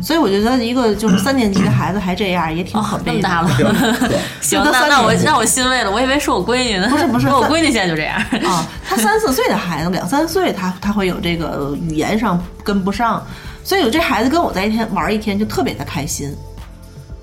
[0.00, 3.12] 所以我觉得一个就是三年级的孩子还这样也挺好哦，那。
[3.12, 3.50] 么大了。
[4.40, 6.88] 行，那那我那我欣慰了，我以为是我闺女呢。
[6.88, 8.16] 不是不 是我闺女现在就这样。
[8.48, 13.24] 啊，他三四岁的孩子，两三岁他他会有这个语言上跟不上，
[13.64, 16.32] 所以有这孩子跟我在一天玩一天就特别的开心，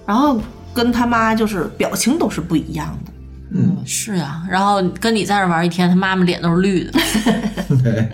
[0.06, 0.40] 然后
[0.74, 3.12] 跟他妈就是表情都是不一样的。
[3.56, 6.92] 嗯，是啊，然后跟你在这玩一天，他妈妈脸都是绿的。
[7.84, 8.10] 对，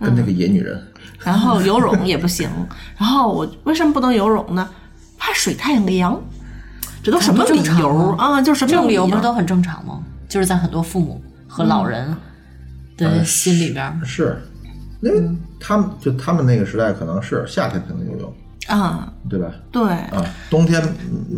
[0.00, 0.80] 跟那个野女人，
[1.24, 2.48] 然后游泳也不行，
[2.96, 4.68] 然后我为什么不能游泳呢？
[5.18, 6.20] 怕水太凉，
[7.02, 8.42] 这都什么理由啊？
[8.42, 10.02] 就是什这种理么理由由不是都很正常吗？
[10.28, 12.16] 就是在很多父母和老人
[12.96, 14.42] 的心里边，是，
[15.00, 18.34] 因为他们就他们那个时代可能是夏天才能游泳，
[18.68, 19.08] 啊？
[19.28, 19.46] 对吧？
[19.70, 20.82] 对，啊，冬天。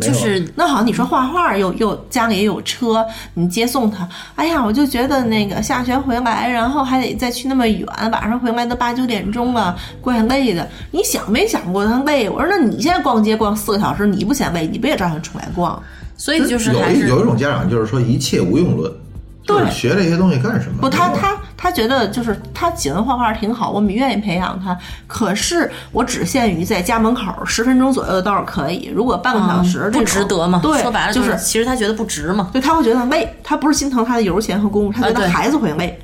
[0.01, 10.67] 就是那好，你说画画又又家里也有车，你接送他，哎呀，我就觉得那个下学回来，然后还得再去那么远，晚上回来都八九点钟了，怪累的。
[10.91, 12.29] 你想没想过他累？
[12.29, 15.81] 我说那你现在逛街逛四个小时，你不嫌累，你不也照样出来逛？
[16.17, 19.04] 所以就是有一有一种家长就是说一切无用论，就是
[19.45, 20.81] 对学这些东西干什么？
[20.81, 24.77] 不，他他他觉得就是他喜欢画画挺好，我们愿意培养他。
[25.07, 30.59] 可是我只限于在家门口十分钟左右的倒是可以，如果半个小时、嗯不值得嘛？
[30.63, 32.49] 对，说白了就是是，其实他觉得不值嘛。
[32.51, 35.99] 对，他会觉得累，他不是心疼他的油钱和功夫，他觉得孩子会累。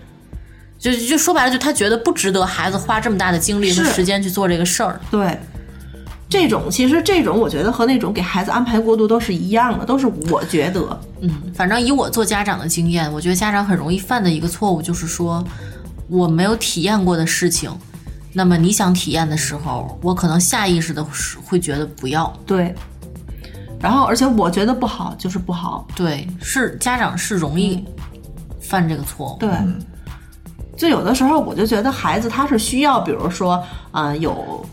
[0.77, 4.99] 就就说白了，就他觉得不值得孩子花这么大的精力和时间去做这个事儿。
[5.11, 5.39] 对，
[6.32, 15.43] 这种其实这种我觉得和那种给孩子安排过度都是一样的，都是我觉得，嗯，反正以我做家长的经验，我觉得家长很容易犯的一个错误就是说，
[16.07, 17.69] 我没有体验过的事情，
[18.32, 21.05] 那么你想体验的时候，我可能下意识的
[21.43, 22.32] 会觉得不要。
[22.45, 22.73] 对。
[23.82, 27.84] 然后，而且我觉得不好就是不好，对，是家长是容易
[28.61, 29.38] 犯这个错误。
[29.38, 29.49] 对。
[30.77, 33.61] 就有的时候，我就觉得孩子他是需要，比如说，
[33.91, 34.65] 啊，有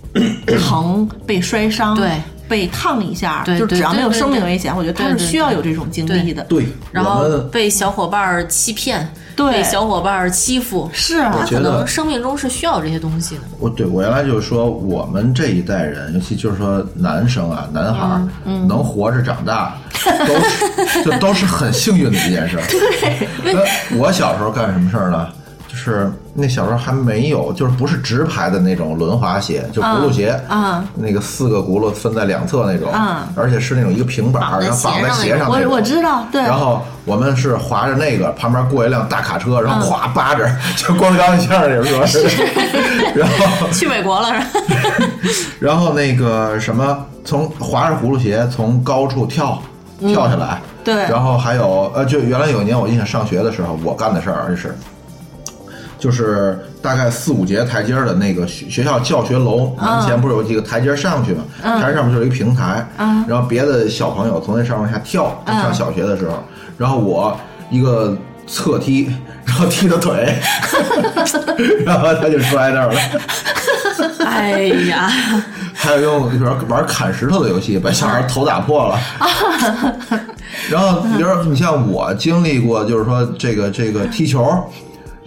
[0.58, 2.10] 疼、被摔伤、对
[2.48, 6.42] 被烫一下，就只要没有生命危险，我觉得他是需要有这种经历的。
[6.44, 9.06] 对，然后被小伙伴儿欺骗，
[9.36, 13.42] 对被小伙伴儿欺负，是啊他可觉得能生命中是需要这些东西的。
[13.58, 19.76] 我对我原来就是说，我们这一代人，尤其就是说男生啊，男孩儿、嗯能活着长大，
[20.26, 20.34] 都
[20.86, 22.58] 是 就都是很幸运的一件事。
[23.44, 25.28] 对，我小时候干什么事儿呢？
[25.78, 35.56] 就是那小时候还没有，就是不是直排的那种轮滑鞋，就轱辘鞋啊那个四个轱辘分在两侧那种，啊而且是那种一个平板然后绑在鞋上我。
[35.70, 36.42] 我知道，对。
[36.42, 42.06] 然后我们是划着那个，旁边过一辆大卡车，然后嗯咵扒着，就光钢线儿里边儿，
[43.14, 44.46] 然后 去美国了是吧？
[45.60, 49.62] 然后那个什么，从划着轱辘鞋从高处跳
[50.00, 54.76] 跳下来，对然后还有呃，就原来有一年我印象上学的时候，我干的事儿是，
[55.98, 61.42] 就是大概四五节台阶的那个学学校教学楼门前不是有几个台阶上去吗？
[61.62, 62.86] 台阶上面就是一个平台，
[63.26, 66.42] 然后别的小朋友从那上往下跳，就上小学的时候，
[66.76, 67.36] 然后我
[67.70, 69.10] 一个侧踢，
[69.44, 70.34] 然后踢的腿，
[71.84, 73.00] 然后他就摔那儿了。
[74.24, 75.10] 哎呀，
[75.74, 78.98] 还有用，比如说玩砍石头的游戏，把小孩头打破了。
[80.70, 84.44] 然后，比如说你像我经历过，就是说这个这个踢球，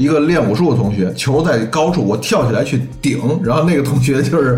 [0.02, 4.58] 一个练武术的同学，球在高处，我跳起来去顶，然后那个同学就是。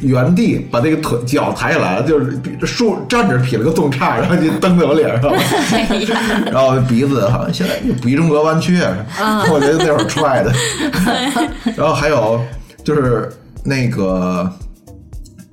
[0.00, 5.32] 原地把那个腿脚抬起来了，就是比竖站着劈了个洞叉，然后就蹬在我脸上
[6.52, 8.98] 然后鼻子好像现在鼻中隔弯曲啊，
[9.52, 10.52] 我觉得那会儿踹的。
[11.76, 12.40] 然后还有
[12.82, 13.32] 就是
[13.64, 14.52] 那个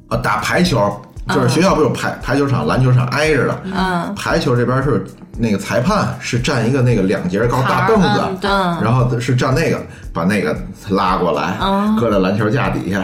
[0.10, 0.92] 呃打排球，
[1.30, 5.06] 就是学校不是有排排球场、篮球场挨着的，嗯排球这边是
[5.38, 8.48] 那个裁判是站一个那个两节高大凳子，
[8.82, 9.82] 然后是站那个
[10.14, 10.56] 把那个
[10.90, 11.58] 拉过来，
[12.00, 13.04] 搁在篮球架底下。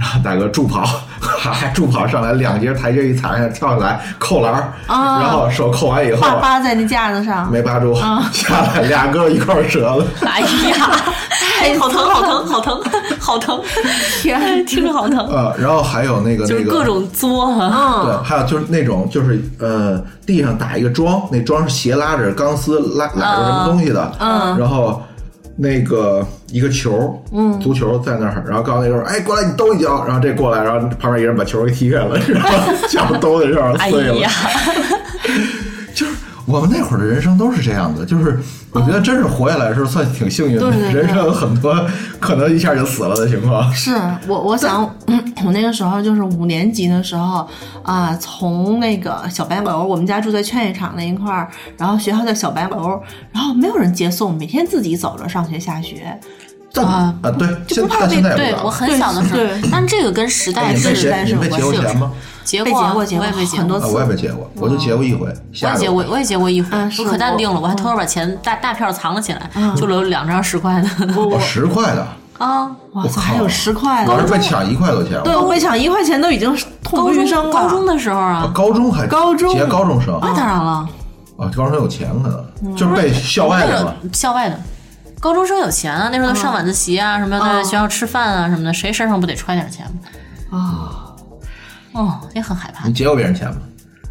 [0.00, 0.80] 然后大哥助跑，
[1.20, 7.94] 哈哈，助跑上来两节台阶一踩上跳下来扣篮儿，然后手扣完以后扒扒在那架子上，没扒住，
[8.32, 10.06] 下来俩胳膊一块折了。
[10.22, 10.90] 哎呀，
[11.60, 12.82] 哎，好疼，好疼，好疼，
[13.18, 13.60] 好疼！
[14.22, 18.02] 天，听着好疼，呃，然后还有那个那个就是各种作啊。
[18.06, 25.02] 对，还有就是那种就是呃，地上打一个桩，那桩是斜拉着钢丝拉拉着什么东西的，嗯，然后
[25.60, 34.14] 那个一个球，嗯，足球在那儿，然后告诉那个人，哎，过来你兜一脚，然后这过来，然后旁边一个人把球给踢开了， 然后脚兜在这儿哎碎了。
[34.16, 34.30] 呀，
[35.26, 35.59] 就是
[36.50, 38.40] 我们那会儿的人生都是这样的，就是
[38.72, 41.74] 我觉得真是活下来是算挺幸运的，对对对人生有很多
[42.18, 43.72] 可能一下就死了的情况。
[43.72, 43.94] 是
[44.26, 44.82] 我，我想，
[45.44, 47.48] 我那个时候就是五年级的时候
[47.82, 53.00] 啊、从那个小白楼，我们家住在劝业场那一块儿，然后学校在小白楼，
[53.32, 56.18] 然后没有人接送，每天自己走着上学下学。
[56.76, 60.88] 啊啊，对，就不怕被对我很小的时候对，但这个跟时代是
[61.32, 61.78] 有关系
[62.50, 65.68] 劫过结过，劫过我也被劫过很多次啊，我也被结过，我就结过一回，我。
[65.68, 72.06] 也结过，我也结过一回，我可淡定了，我我还偷偷把钱大大票藏了起来，就留两张十块的哦，我 我十块的，
[72.38, 72.70] 啊。
[72.92, 75.20] 哇塞，我操还有十块我的，是被抢一块多钱。
[75.22, 77.52] 对，我被抢一块钱都已经痛高不欲生了。
[77.52, 80.88] 高中的时候啊啊，高中还高中劫高中生那当然了，
[81.36, 83.94] 啊，高中生有钱可嗯能就是被校外的嘛。
[84.12, 84.58] 校外的。
[85.20, 89.86] 高中生有钱啊，那时候都上晚自习啊，什么在嗯学校吃饭啊什么的，谁身上不得揣点钱
[90.50, 90.58] 吗？
[90.58, 91.09] 啊，
[91.92, 92.94] 哦，也很害怕你。
[92.94, 93.56] 劫过别人钱吗？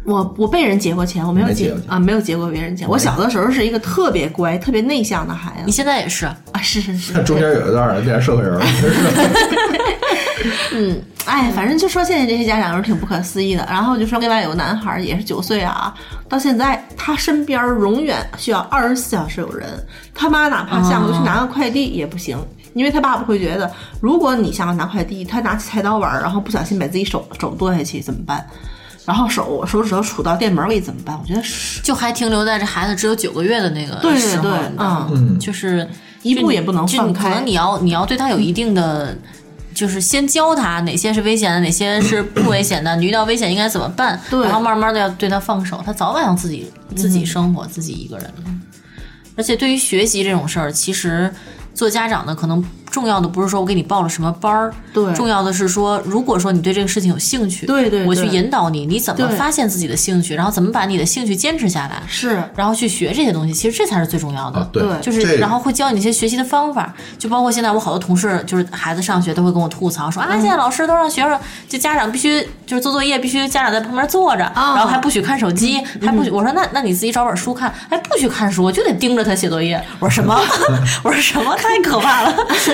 [0.02, 2.88] 我我被人劫过钱，我没有劫没劫过啊，没有劫过别人钱。
[2.88, 8.64] 我小的时候是一个特别乖、特别内向的孩子你现在也是，啊，是是是，中间有一段儿变成社会人了，
[10.72, 13.66] 嗯，哎，反正就说现在这些家长是挺不可思议的。
[13.70, 15.94] 然后就说另外有个男孩也是九岁啊，
[16.30, 19.68] 到现在他身边永远需要二十四小时有人，
[20.14, 22.38] 他妈哪怕下楼去拿个快递也不行。
[22.74, 28.46] 因为他爸爸会觉得，如果你下楼拿快递，他拿起菜刀玩儿，然后不小心把自己手手剁下去怎么办？
[29.04, 31.18] 然后手手指头杵到店门里怎么办？
[31.20, 35.88] 我觉得是就还停留在这孩子只有九个月的那个对对时候，嗯就是
[36.22, 39.16] 一步也不能放开可能你要你要对他有一定的。
[39.72, 48.42] 就是先教他哪些是危险的，哪些是不危险的，你遇到危险应该怎么办，对然后慢慢的要对他放手，他早晚要自己自己生活，自己一个人的。
[49.36, 51.32] 而且对于学习这种事儿，其实
[51.80, 64.58] 做家长的可能重要的不是说我给你报了什么班儿，对重要的是说，如果说你对这个事情有兴趣，对对我去引导你，你怎么发现自己的兴趣，然后怎么把你的兴趣坚持下来，是然后去学这些东西，其实这才是最重要的。
[64.58, 71.38] 啊，对，就是，然后会教你一些学习的方法，就包括现在我好多同事，就是孩子上学都会跟我吐槽说啊，嗯现在老师都让学生，
[71.68, 76.30] 就家长必须就是做作业，必须家长在旁边坐着，啊然后还不许看手机，还不许。
[76.30, 79.80] 我说那那你自己找本书看，还不许看书，就得盯着他写作业。
[79.98, 80.38] 我说什么？
[81.04, 81.54] 我说什么？
[81.56, 82.32] 太可怕了，
[82.64, 82.72] 就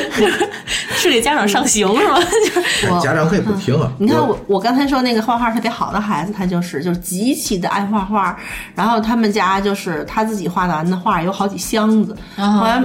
[0.96, 3.00] 是给家长上刑是吗？
[3.00, 3.90] 家长可以不听啊。
[3.98, 8.36] 你看我，我刚才说那个画画特别好的孩子，他就是就是极其的爱画画，
[8.74, 12.16] 然后他们家就是他自己画完的画有好几箱子。
[12.36, 12.82] 后来，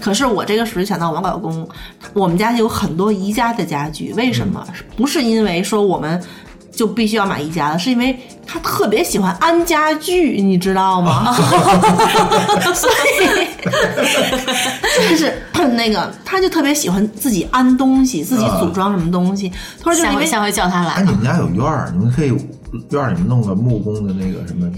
[0.00, 1.68] 可是我这个时候想到我老公，
[2.12, 4.66] 我们家有很多宜家的家具，为什么？
[4.96, 6.22] 不是因为说我们。
[6.76, 11.32] 就必须要买宜家的，是因为他特别喜欢安家具，你知道吗？
[12.74, 13.48] 所以
[15.10, 15.32] 就是
[15.74, 19.50] 那个，他就特别喜欢自己安东西，自己组装什么东西。
[19.82, 22.28] 他说就是因为下回叫他哎，来你，们家有院儿，你们可以
[22.90, 24.70] 院儿里面弄个木工的那个什么，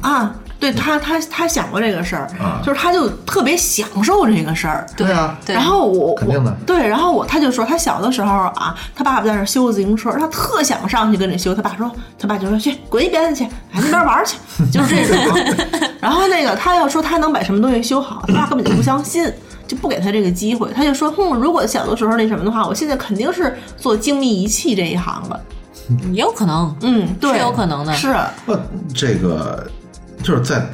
[0.00, 4.86] 啊，对他他他想过这个事儿，啊就是他就特别享受这个事儿。
[4.96, 13.42] 对啊，对，然后我肯定的我对，然后我他就说他小的时候啊，他爸爸在那儿修自行车，他特想上去跟着修，他爸说他爸就说去滚一边去，
[13.72, 14.36] 哎那边玩去，
[14.70, 15.90] 就是这种。
[16.00, 19.28] 然后那个他要说他能把什么东西修好，他爸根本就不相信。
[19.68, 25.40] 就不给他这个机会，他就说：“哼，如果小的时候那什么的话，我现在肯定是做精密仪器这一行了。
[26.12, 28.54] 也有可能，嗯，对，是有可能的是，不，
[28.94, 29.66] 这个
[30.22, 30.64] 就是在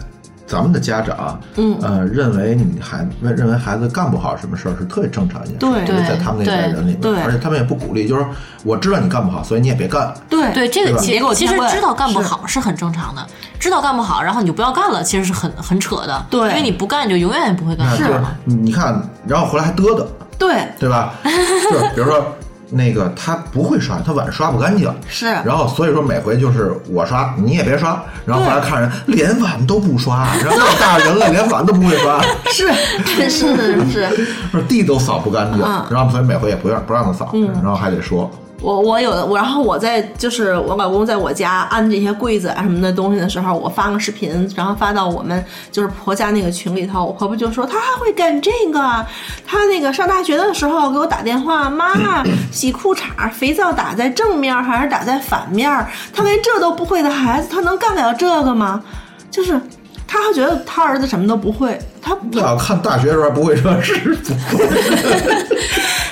[0.46, 1.76] 咱们的家长，嗯。
[1.82, 5.84] 呃，认为你孩认认为孩子干不好什么事儿是特别正常一件事，对。
[5.86, 7.20] 就是在他们那代人里面，对。
[7.22, 8.24] 而且他们也不鼓励，就是
[8.64, 10.12] 我知道你干不好，所以你也别干。
[10.28, 12.58] 对对这个结果其实知道干不好是。
[12.58, 13.24] 很正常的，
[13.58, 16.26] 知道干不好，然后你就不要干了，其实是很很扯的。
[16.28, 16.48] 对。
[16.48, 17.96] 因为你不干，你就永远也不会干。
[17.96, 18.04] 是。
[18.44, 20.04] 你你看，然后回来还嘚嘚，
[20.38, 21.14] 对，对吧？
[21.24, 22.34] 就是比如说
[22.70, 32.20] 那个他不会刷，他碗刷不干净，是然后所以说每回就是我刷，你也别刷，然后后来看人连碗都不刷，然后大人了连碗都不会刷，
[32.52, 32.70] 是
[33.04, 35.84] 是是是， 地都扫不干净，嗯。
[35.90, 38.30] 然后所以每回也不让不让他扫，然后还得说，
[38.60, 49.06] 我我有的我，然后我在就是我老公在我家安这些柜子啊什么的东西的时候，我发个视频，然后发到我们就是婆家那个群里头，我婆婆就说她还会干这个，
[49.46, 55.70] 她那个上大学的时候给我打电话，妈妈洗裤衩肥皂打在正面还是打在反面？
[56.12, 58.82] 她连这都不会的孩子，她能干了这个吗？
[59.30, 59.60] 就是。
[60.08, 64.66] 她还觉得他儿子什么都不会，她那要看大学时候还不会说是不会，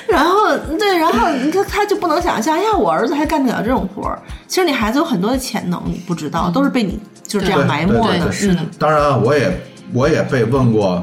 [0.07, 4.19] 然后对，然后你看他就不能想象，哎呀，我儿子还干得了这种活儿。
[4.47, 8.31] 其实你孩子有很多的潜能，你不知道，都是被你就是这样埋没的。
[8.31, 9.61] 是的嗯，当然啊，我也
[9.95, 11.03] 我也被问过，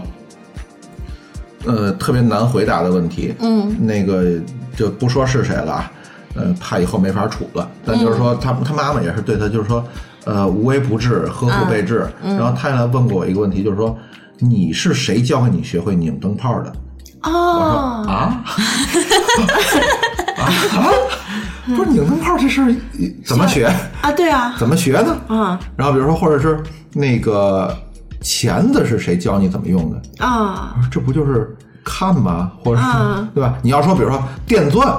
[1.66, 4.24] 呃特别难回答的问题，嗯，那个
[4.78, 5.92] 就不说是谁了啊，
[6.36, 7.68] 呃，怕以后没法处了。
[7.84, 9.84] 但就是说他他妈妈也是对他就是说，
[10.26, 12.08] 呃，无微不至，呵护备至。
[12.24, 13.98] 然后他来问过我一个问题，就是说
[14.40, 16.74] 你是谁教给你学会拧灯泡的？
[17.24, 18.44] 哦，啊
[20.38, 20.44] 啊
[20.76, 20.92] 啊！
[21.68, 22.76] 不是拧灯泡这事儿
[23.26, 23.66] 怎么学？
[24.02, 25.16] 啊，对啊，怎么学呢？
[25.28, 26.62] 啊然后比如说，或者是
[26.92, 27.74] 那个
[28.22, 30.26] 钳子是谁教你怎么用的？
[30.26, 31.56] 啊这不就是
[31.86, 32.52] 看吗？
[32.64, 33.56] 或者是、啊对吧？
[33.62, 34.94] 你要说，比如说电钻，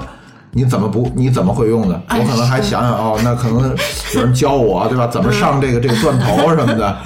[0.54, 2.00] 你怎么不你怎么会用的？
[2.06, 3.76] 哎我可能还想想哦，那可能
[4.14, 5.06] 有人教我，对吧？
[5.12, 6.96] 怎么上这个这个钻头什么的？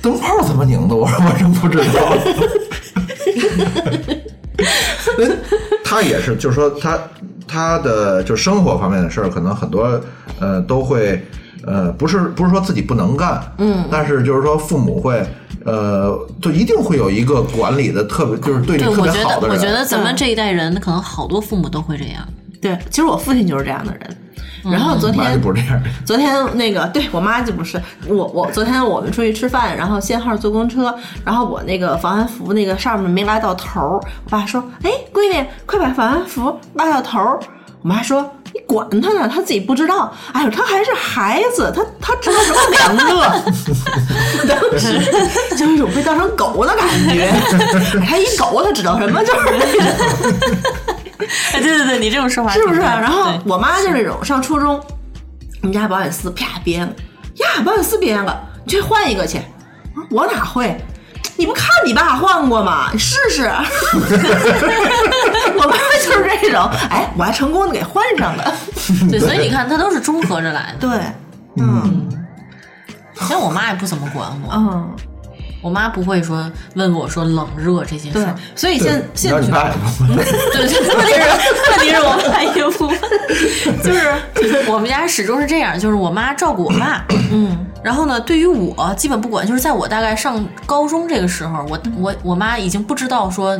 [0.00, 0.94] 灯泡怎么拧的？
[0.94, 2.16] 我说我真不知道。
[5.18, 5.38] 嗯
[5.84, 6.98] 他也是，就是说他
[7.46, 9.98] 他的就生活方面的事儿，可能很多
[10.38, 11.20] 呃都会
[11.66, 15.24] 呃不是不是说自己不能干，嗯，但是就是说父母会
[15.64, 22.22] 呃就一定会有一个管理的特别就是对你对，特我觉得别好的人，我觉得咱们这一代人可能好多父母都会这样。
[22.60, 24.16] 对，其实我父亲就是这样的人。
[24.64, 25.88] 然后昨天就不是这样的。
[26.04, 30.92] 昨天那个对我妈就不是我我昨天我们出去吃饭，然后限号坐公车，
[31.24, 33.92] 然后我那个防寒服那个上面没拉到头儿，
[34.24, 37.38] 我爸说：“哎，闺女，快把防寒服拉到头儿。”
[37.80, 40.12] 我妈说：“你管他呢，他自己不知道。
[40.32, 43.42] 哎呦，他还是孩子，他他知道什么两乐。
[44.48, 45.00] 当时
[45.56, 47.32] 就有一种被当成狗的感觉，
[48.04, 50.94] 他一狗他知道什么，就是那种。
[51.88, 52.80] 哎，对你这种说法是不是？
[52.80, 54.74] 然后我妈就是那种上初中，
[55.62, 56.92] 我们家保险丝啪编了，
[57.36, 59.40] 呀，保险丝编了，你去换一个去。
[60.10, 60.78] 我哪会？
[61.36, 62.90] 你不看你爸换过吗？
[62.92, 63.44] 你试试。
[65.56, 68.54] 我妈就是这种，哎，我还成功的给换上了。
[69.10, 70.88] 对， 所以你看，他都是综合着来的。
[70.88, 71.00] 对，
[71.60, 72.08] 嗯
[73.28, 74.94] 像我妈也不怎么管我，嗯，
[75.60, 80.14] 我妈不会说问我说冷热这些事儿。，所以现现然后你爸也不会
[80.52, 81.20] 对，对问题是
[81.70, 82.98] 问题是我妈也不问，
[83.82, 93.58] 就是我们家始终是这样，就是我妈照顾我爸， 嗯然后呢，对于我基本不管，就是在我大概上高中这个时候，我我我妈已经不知道说，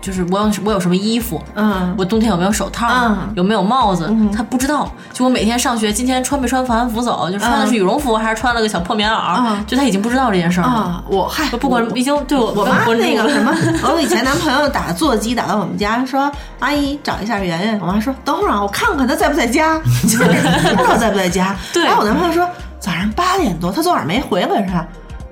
[0.00, 4.88] 就是我有我有什么衣服，嗯我冬天有没有手套，嗯有没有帽子，他不知道。
[5.12, 10.68] 就我每天上学，今天穿没穿防寒服走，就穿的是羽绒服、还是穿了个小破棉袄，嗯就他已经不知道这件事儿了。
[10.68, 13.52] 啊，我嗨，不管已经对我我妈那个什么，
[13.92, 16.30] 我以前男朋友打座机打到我们家，说
[16.60, 17.78] 阿姨找一下圆圆。
[17.80, 20.24] 我妈说等会儿啊，我看看他在不在家，就是
[20.76, 21.56] 不知道在不在家。
[21.72, 22.46] 对然后我男朋友说
[22.78, 24.86] 早上八点多，他昨晚没回来是吧？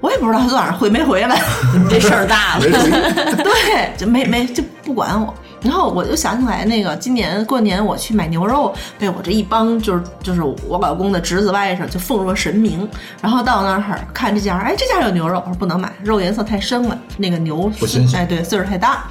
[0.05, 1.41] 我也不知道他昨晚上回没回来。
[1.89, 2.61] 这事儿大了。
[3.43, 5.33] 对，就没没就不管我。
[5.63, 12.87] 然后我就想起来，那个今年过年我去买牛肉，被我这一帮就是就是我老公的侄子外甥就奉若神明。
[13.23, 17.73] 然后到那儿看这家，哎，这家有牛肉，我说不能买，肉颜色太深了，那个牛
[18.15, 19.05] 哎，对，岁数太大。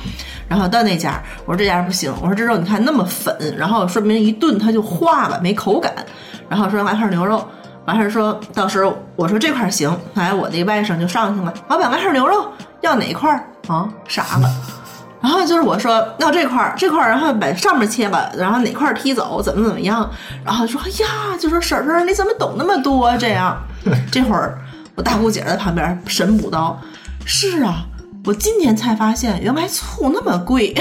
[0.48, 5.92] 然后到那家，我说这家不行，我说这肉你看那么粉，然后说明一炖它就化了，没口感。
[6.48, 7.44] 然后说来块牛肉，
[7.86, 13.88] 完事儿说到时候我说这块儿行，后来我那个外甥就上去了，老板来块牛肉，要哪块儿啊？
[14.08, 14.50] 傻了。
[15.22, 20.10] 然后就是我说要这块儿，这块儿，然后把上面切了，然后哪块儿踢走，怎么怎么样？
[20.44, 23.16] 然后说哎呀，就说婶婶你怎么懂那么多？
[23.18, 23.58] 这样，
[24.12, 24.58] 这会儿
[24.96, 26.78] 我大姑姐在旁边神补刀，
[27.26, 27.86] 是啊。
[28.26, 30.74] 我今年才发现，原来醋那么贵，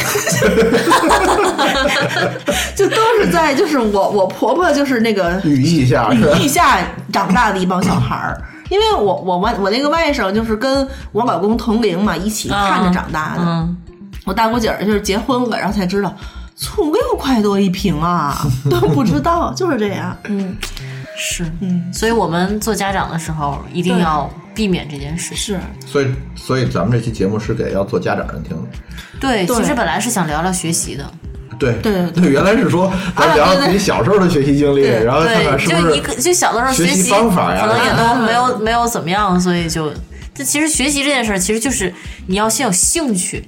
[2.77, 6.79] 就都是在就是我我婆婆就是那个语义下羽翼下
[7.13, 8.41] 长大的一帮小孩儿。
[8.69, 13.43] 因为我我外我那个外甥就是跟我老公同龄嘛，一起看着长大的。
[13.45, 13.77] 嗯，
[14.25, 16.15] 我大姑姐儿就是结婚了，然后才知道
[16.57, 18.39] 醋六块多一瓶啊，
[18.71, 20.17] 都不知道，就是这样。
[20.25, 20.57] 嗯，
[21.19, 25.35] 是，嗯，所以我们做家长的时候一定要避免这件事。
[25.35, 25.59] 是。
[25.87, 28.51] 所以所以咱们这期节目是给要做家长人听。
[28.57, 28.63] 的。
[29.21, 29.57] 对，对。
[29.57, 31.05] 其实本来是想聊聊学习的，
[31.59, 31.75] 对。
[31.83, 35.05] 对对，原来是说咱聊啊对对自己小时候的学习经历，对。
[35.05, 37.67] 然后看看对，是不是就一个就小的时候学习习方法呀。
[37.67, 39.93] 可能也都嗯没有没有怎么样，所以就，
[40.35, 41.93] 这其实学习这件事儿，其实就是
[42.27, 43.45] 你要先有兴趣，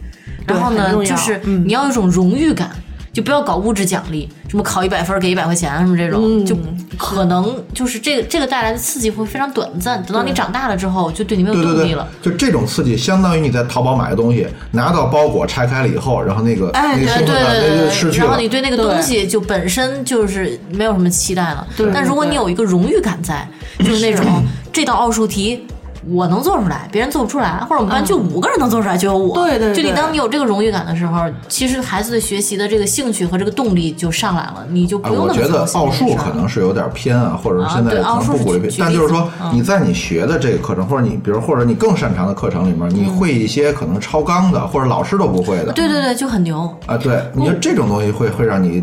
[0.46, 1.64] 然后呢，就是嗯。
[1.66, 2.70] 你要有一种荣誉感。
[3.14, 6.56] 就不要搞物质奖励，什么考一百分给一百块钱什么这种，嗯就
[6.98, 10.02] 可能就是这个这个带来的刺激会非常短暂。
[10.02, 18.48] 等到你长大了之后，就对你没有对对对动力了。，就这种刺激，相当于你在淘宝买的东西，拿到包裹拆开了以后，然后那个哎那个对对对对对，就失去了然后你。
[18.48, 21.90] 对那个东西就本身就是没有什么期待了对。
[21.92, 23.48] 但如果你有一个荣誉感在，
[23.80, 24.24] 就是那种
[24.72, 25.64] 这道奥数题
[26.10, 29.34] 我能做出来，别人做不出来，或者我们班就五个人能做出来，就有我。
[29.34, 45.72] 对对对就你当你有这个荣誉感的时候，其实孩子的学习的这个兴趣和这个动力就上来了，你就哎，不用那么我觉得奥数可能是有点偏啊，或者是啊现在可对奥数能不鼓励偏，但就是说你在你学的这个课程，或者你比如或者你更擅长的课程里面，你会一些可能超纲的，或者老师都不会的。
[45.72, 46.68] 对对对，就很牛。
[46.86, 48.82] 啊，对，你说这种东西会会让你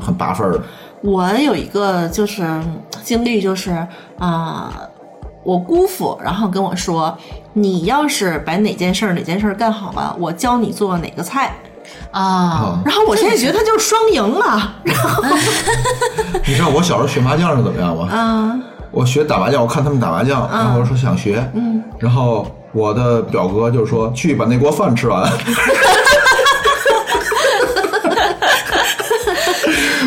[0.00, 0.62] 很拔分儿的。
[1.02, 2.46] 我有一个就是
[3.02, 3.72] 经历，就是
[4.18, 4.72] 啊、
[5.42, 7.16] 我姑父然后跟我说，
[7.54, 11.54] 你要是把哪件事儿哪件事儿干好了，我教你做哪个菜。
[12.10, 15.22] 啊，然后我现在觉得他就是双赢啊，然后
[16.46, 18.08] 你知道我小时候学麻将是怎么样吗？
[18.12, 25.22] 嗯我学打麻将，我看他们打麻将，然后我说想学，嗯，然后我的表哥就说去把那锅饭吃完，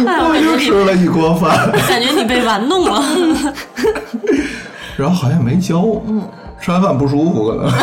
[0.05, 3.03] 我又吃了一锅饭，感觉你被玩弄了。
[4.97, 6.21] 然后好像没教，嗯，
[6.61, 7.71] 吃完饭不舒服可能。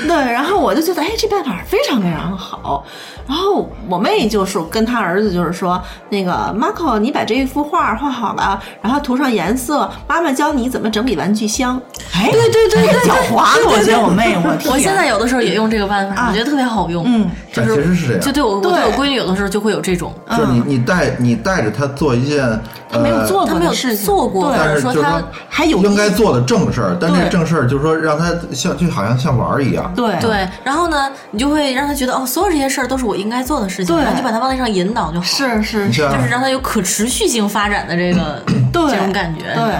[0.06, 2.84] 对，然后我就觉得，哎，这办法非常非常好。
[3.28, 11.80] 然后我妹就是跟她儿子就是说，那个 Marco，你把这一幅画画好了，然后涂上颜色，妈妈教你怎么整理玩具箱。
[12.14, 17.04] 哎，对对对对，狡猾的，我觉得我妹，我天我现在有的时候也用这个办法，啊我觉得特别好用。
[17.06, 22.58] 嗯，但其实是这样就对我，我对对我闺女有的时候就会有这种，就是你你带你带着她做一件
[22.90, 29.92] 她没有呃做他没有做过，但是就是说还有应该做的正事儿，但这个正事儿就是说让他像就好像像玩儿一样。
[29.94, 30.18] 对。
[30.20, 34.04] 对，然后呢，你就会让他觉得哦，所有这些事儿都是我应该做的事情，对。
[34.04, 35.92] 然后就把他往那上引导就好，是是。
[35.92, 39.74] 是，就是让他有可持续性发展的这个对 这种感觉，对。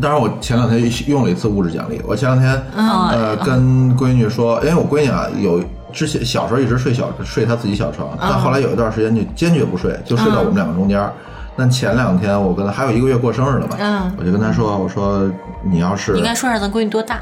[0.00, 2.00] 当然，我前两天用了一次物质奖励。
[2.06, 3.08] 我前两天嗯。
[3.08, 8.18] 呃跟闺女说，因为我闺女啊有之前小时候一直睡小睡她自己小床，嗯。
[8.20, 11.12] 但后来有一段时间就坚决不睡，就睡到我们两个中间儿。
[11.56, 14.12] 但前两天我跟他还有一个月过生日了吧，嗯。
[14.18, 15.30] 我就跟他说，我说
[15.62, 17.20] 你要是你应该说一下咱闺女多大，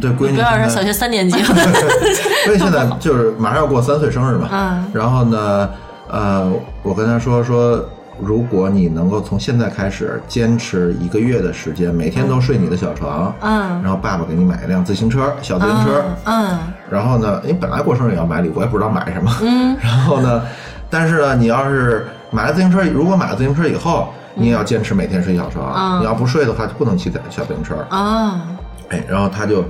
[0.00, 1.42] 对闺女不要让小学三年级。
[1.42, 4.84] 所以现在就是马上要过三岁生日嘛，嗯。
[4.94, 5.68] 然后呢，
[6.08, 6.52] 呃，
[6.82, 7.84] 我跟他说说，
[8.20, 13.82] 如果你能够从现在开始坚持一个月的时间，每天都睡你的小床，嗯。
[13.82, 16.58] 然后爸爸给你买一辆自行车，小自行车，嗯
[16.88, 20.42] 然后呢，因为本来过生日也要买礼物，我也不知道买什么，嗯， 然后呢，
[20.90, 28.40] 但是呢，你要是买了自行车，如果买了自行车以后，你也要坚持每天睡小床，嗯你要不睡的话，就不能骑小自行车，啊，
[28.88, 29.64] 哎，然后他就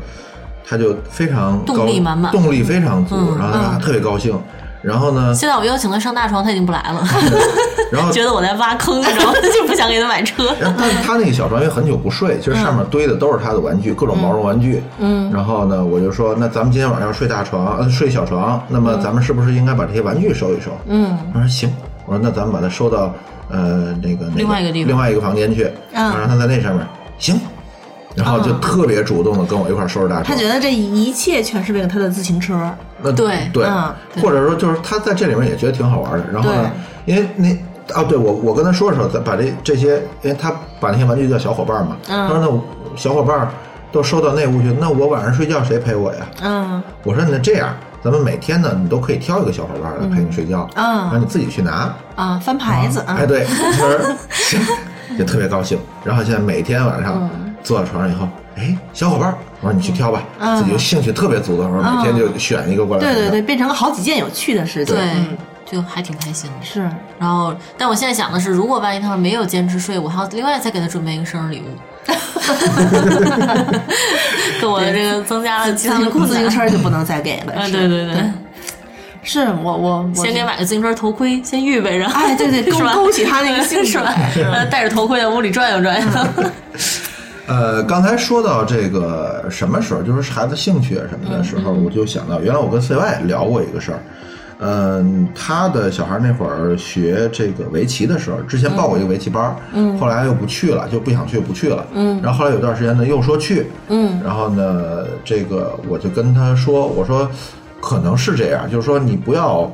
[0.66, 4.38] 他就非常高动力满满动力非常足，嗯然后他特别高兴。
[4.80, 7.04] 然后呢，现在我邀请他上大床，他已经不来了
[7.92, 9.34] 然后觉得我在挖坑，你知道吗？
[9.54, 10.52] 就不想给他买车。
[10.60, 14.82] 然后但是他那个小床因为很久不睡，其实上面堆的都是他的玩具，各种毛绒玩具。
[14.98, 20.72] 嗯，然后呢，我就说，那咱们今天晚上要睡大床，呃，睡小床，那么咱们是不是应该把这些玩具收一收？
[20.88, 21.72] 嗯他说行，
[22.12, 23.14] 我说那咱们把它收到
[23.48, 24.88] 呃那个那个另外一个地方。
[24.88, 26.12] 另外一个房间去，嗯。
[26.18, 26.86] 让他在那上面。
[27.18, 27.40] 行，
[28.14, 30.24] 然后就特别主动的跟我一块儿收拾大床。
[30.24, 32.70] 他觉得这一切全是为了他的自行车。
[33.02, 33.10] 那。
[33.12, 33.64] 对对。
[33.64, 36.24] 嗯，或者说就是他在这里面也觉得挺好玩的。
[36.30, 36.70] 然后呢，
[37.06, 37.48] 因为那
[37.94, 42.28] 啊，对我我跟他说的时候，咱把这这些，因为他把那些玩具叫小伙伴嘛，嗯。
[42.28, 42.62] 他说那我
[42.96, 43.48] 小伙伴
[43.90, 46.26] 都收到那屋去，那我晚上睡觉谁陪我呀？
[46.42, 46.82] 嗯。
[47.04, 47.74] 我说那这样，
[48.04, 51.94] 咱们每天呢，你都可以挑一个小伙伴来陪你睡觉，嗯然后你自己去拿。
[52.16, 53.88] 啊，翻牌子啊哎，，对，他说
[54.30, 54.60] 行，
[55.16, 55.78] 就特别高兴。
[56.04, 57.30] 然后现在每天晚上
[57.62, 63.02] 坐到床上以后，哎，小伙伴，我说你去挑吧，嗯自己就兴趣特别足的时候，每天就选一个过来。
[63.02, 64.94] 对对对，，变成了好几件有趣的事情。
[64.94, 66.56] 对嗯，就还挺开心的。
[66.64, 66.80] 是，
[67.20, 71.64] 然后，但我现在想的是，如果万一他们没有坚持睡，我还要另外再给他准备一个生日礼物，
[74.62, 76.48] 跟我这个增加了其他的负自行。
[76.50, 77.52] 车就不能再给了。
[77.54, 78.22] 啊，是对对对，
[79.22, 82.06] 是我我我先给买个自行车头盔，先预备着。
[82.06, 84.14] 哎对对 勾勾起他那个兴致是吧？
[84.52, 86.06] 呃戴着头盔在屋里转悠转悠。
[87.46, 93.98] 呃，刚才说到这个什么时候，就是孩子兴趣啊什么的时候，我就想到，原来我跟 CY 聊过一个事儿。
[94.62, 107.28] 嗯，他的小孩那会儿学这个围棋的时候，之前报过一个围棋班，嗯，后来又不去了，就不想去不去了，嗯，然后后来有段时间呢又说去，嗯，然后呢，这个我就跟他说，我说
[107.80, 109.70] 可能是这样，就是说你不要。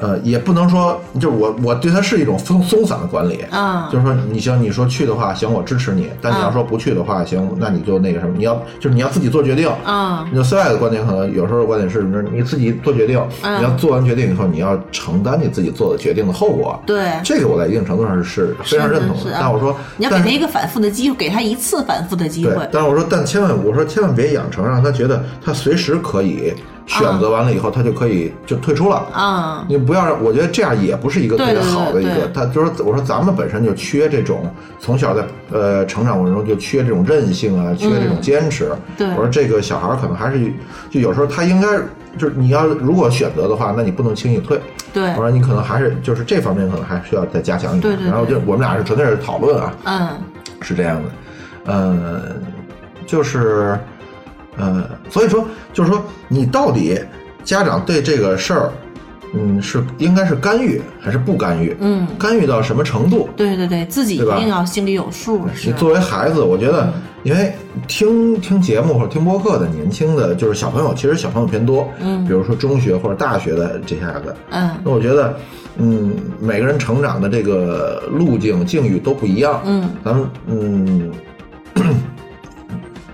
[0.00, 16.80] 呃，也不能说，就是我我对他是一种松松散的管理，啊就是说你行，你说去的话，行，我支持你，但你要说不去的话，行，那你就那个什么，你要就是你要自己做决定，啊你就 C 外的观点可能有时候观点是，你自己做决定，嗯你要做完决定以后，你要承担你自己做的决定的后果。
[16.86, 19.32] 对这个我在一定程度上是非常认同的。
[19.38, 22.68] 但我说，你要给他一个反复的机会，给他一次反复的机对会，。
[22.72, 26.54] 但是我说，但千万我说千万别养成让他觉得他随时可以
[26.86, 28.96] 选择完了以后，他就可以就退出了。
[29.12, 32.28] 啊，你不要让，我觉得这样也不是一个特别好的一个。
[32.34, 38.70] 他就是说我说咱们本身就缺这种，从小在呃成长过程中就缺这种韧性啊，缺这种坚持。
[38.72, 40.52] 嗯对我说这个小孩儿可能还是
[40.90, 41.66] 就有时候他应该
[42.18, 44.60] 就是你要如果选择的话，那你不能轻易退。
[44.92, 47.94] 对我，说你可能还是就是这方面可能还需要再加强一点。
[47.94, 50.08] 对对对然后就我们俩是纯粹是讨论啊，嗯
[50.60, 51.10] 是这样的，
[51.66, 52.20] 嗯，
[53.06, 53.78] 就是，
[54.60, 57.00] 呃，所以说，就是说，你到底
[57.42, 58.70] 家长对这个事儿，
[59.32, 61.74] 嗯，是应该是干预还是不干预？
[61.80, 63.28] 嗯，干预到什么程度？
[63.36, 65.46] 对对对，自己一定要心里有数。
[65.64, 66.92] 你，作为孩子，我觉得，
[67.22, 67.52] 因为
[67.86, 75.34] 听听节目或者听播客的年轻的，就是小朋友，其实小朋友偏多，嗯比如说中学或者大学的这些孩子，嗯那我觉得，
[75.78, 79.62] 嗯，每个人成长的这个路径境遇都不一样。
[79.64, 81.12] 嗯，咱们嗯，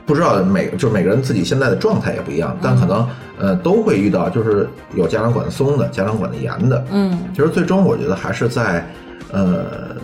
[0.07, 3.07] 不知道每就是每个人自己现在的状态也不一样，但可能
[3.39, 6.85] 呃都会遇到，就是有家长管的松的，家长管的严的。
[6.93, 8.87] 嗯其实最终我觉得还是在
[9.33, 9.97] 呃，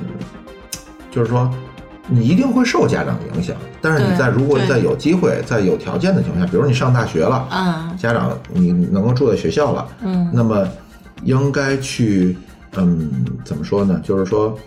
[1.11, 1.51] 就是说。
[2.09, 10.67] 你一定会受家长影响，但是你在如果在有机会、在有条件的情况下，比如你上大学了，嗯家长你能够住在学校了，嗯那么
[11.23, 12.37] 应该去，
[12.75, 14.01] 嗯，怎么说呢？
[14.03, 14.59] 就是说，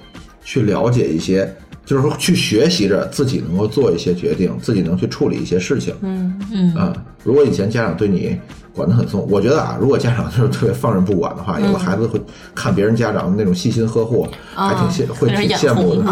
[0.46, 1.54] 去了解一些，
[1.86, 5.94] 就是说去学习着自己能够做一些决定，自己能去处理一些事情。
[6.02, 8.38] 嗯嗯啊、如果以前家长对你
[8.76, 12.22] 管得很松，我觉得啊，如果家长就是特别放任不管的话，有的孩子会
[12.54, 16.04] 看别人家长那种细心呵护，还挺羡， 会挺羡慕的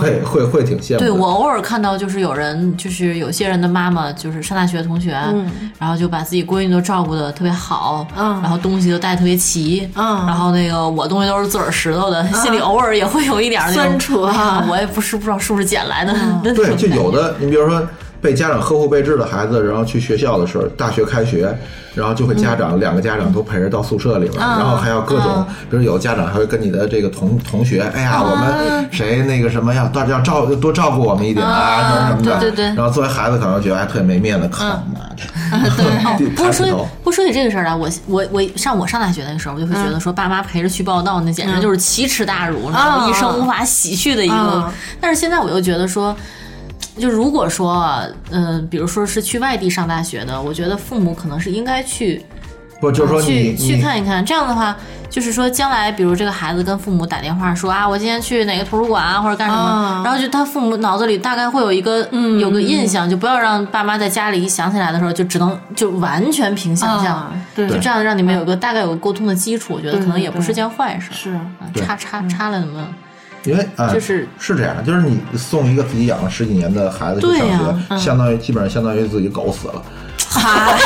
[0.00, 0.98] 对，会会挺羡慕。
[0.98, 5.50] 对我偶尔看到，就是有人，就是有些人的妈妈，就是上大学的同学，嗯。
[5.78, 10.26] 然后就把自己闺女都照顾的特别好，嗯然后东西都带特别齐，嗯。
[10.26, 17.86] 然后那个我东西都是自个儿拾掇的，心里偶尔也会有一点儿那种酸楚啊我也不是不知道是不是捡来的，对，就有的，你比如说
[18.26, 21.56] 被家长呵护备至的孩子，然后去学校的时候，大学开学，
[21.94, 32.64] 然后就会家长、两个家长都陪着到宿舍里边，嗯然后还要各种，比如有家长还会跟你的这个同同学，哎呀，我们谁那个什么要要照多照顾我们一点啊，什么什么的，对对对。
[32.74, 34.98] 然后作为孩子可能觉得还特别没面子，靠妈
[36.18, 43.08] 的，不过说起不过说起这个事儿来，我我我上我上大学那个时候，我就会觉得说，爸妈陪着去报道，那简直就是奇耻大辱，你知道吗嗯。
[43.08, 44.72] 一生无法洗去的一个嗯。
[45.00, 46.16] 但是现在我又觉得说。
[46.98, 52.24] 就如果说，嗯、比如说是去外地上大学的，我觉得父母可能是应该去
[52.80, 54.24] 不就是说你去去看一看。
[54.24, 54.76] 这样的话，
[55.08, 67.16] 就是说将来，比如这个孩子跟父母打电话说啊，我今天去哪个图书馆啊，或者干什么，啊然后就他父母脑子里大概会有一个、嗯有个印象，就不要让爸妈在家里一想起来的时候，就只能就完全凭想象。
[67.16, 71.10] 啊对就这样让你们有个大概有个沟通的基础，我觉得可能也不是件坏事。
[71.12, 71.40] 是啊
[71.74, 72.86] 插插插了怎么？
[73.46, 77.46] 因为啊，就是是这样，就是你送一个自己养了十几年的孩子去上
[77.88, 79.82] 学，相当于基本上相当于自己狗死了。
[80.28, 80.76] 嗨，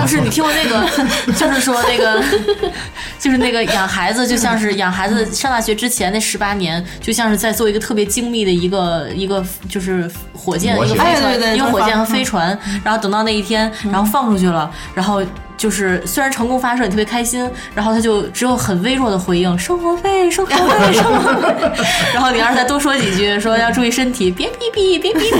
[0.00, 2.22] 不是你听过那个，就是说那个，
[3.18, 15.22] 就是那个养孩子，就像是养孩子上大学之前那十八年，就像是在做一个特别精密的一个一个就是火箭一个飞船，哎对对一个火箭和飞船，然后等到那一天，然后放出去了，然后。
[15.56, 21.72] 就是虽然成功发射，你特别开心，然后他就只有很微弱的回应：生活费，生活费，生活费。
[22.12, 25.34] 然后你要是再多说几句，说要注意身体，别逼逼，别逼逼。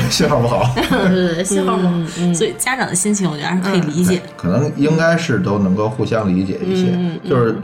[0.10, 0.74] 信号不好。
[0.74, 1.92] 对对对，信号不好，
[2.34, 4.20] 所以家长的心情我觉得还是可以理解。
[4.36, 6.92] 可能应该是都能够互相理解一些。
[6.92, 7.56] 嗯就是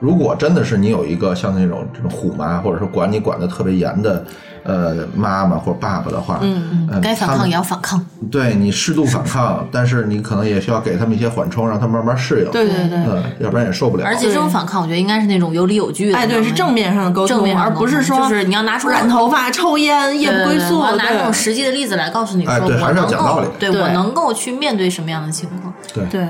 [0.00, 4.24] 如果真的是你有一个像那种这种虎妈，或者说管你管的特别严的
[4.64, 8.04] 呃妈妈或者爸爸的话，嗯该反抗也要反抗。
[8.30, 12.50] 对你适度反抗，但是你可能也需要给他们一些缓冲，让他们慢慢适应。
[12.50, 12.98] 对对对。
[12.98, 14.04] 嗯，要不然也受不了。
[14.04, 16.18] 而且这种反抗，我觉得应该是那种有理有据的。
[16.18, 25.72] 哎，对，是正面上的沟通，正面而不是说就是你要拿出染头发、抽烟、夜不归宿，拿这种实际的例子来告诉你说，我哎对还是要能讲道理够，对对我能够去面对什么样的情况。
[25.94, 26.28] 对对，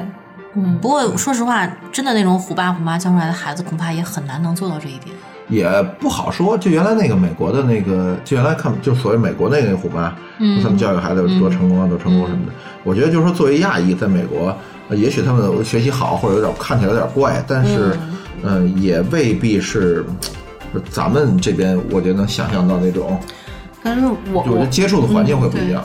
[0.55, 5.15] 嗯，不过说实话，真的那种虎爸虎妈教出来的孩子，恐怕也很难能做到这一点。
[5.49, 6.57] 也不好说。
[6.57, 12.53] 就原来那个美国的那个，就原来看就所谓美国那个虎妈，嗯他们教育孩子有多成功啊，多成功什么的。
[12.83, 14.57] 我觉得就是说，作为亚裔，在美国，
[14.89, 17.97] 呃也许他们学习好，或者有点看起来有点怪，但是，
[18.43, 20.05] 嗯、也未必是。
[20.73, 23.17] 呃咱们这边，我觉得能想象到那种，
[23.81, 25.85] 但是我就我觉得接触的环境会不一样。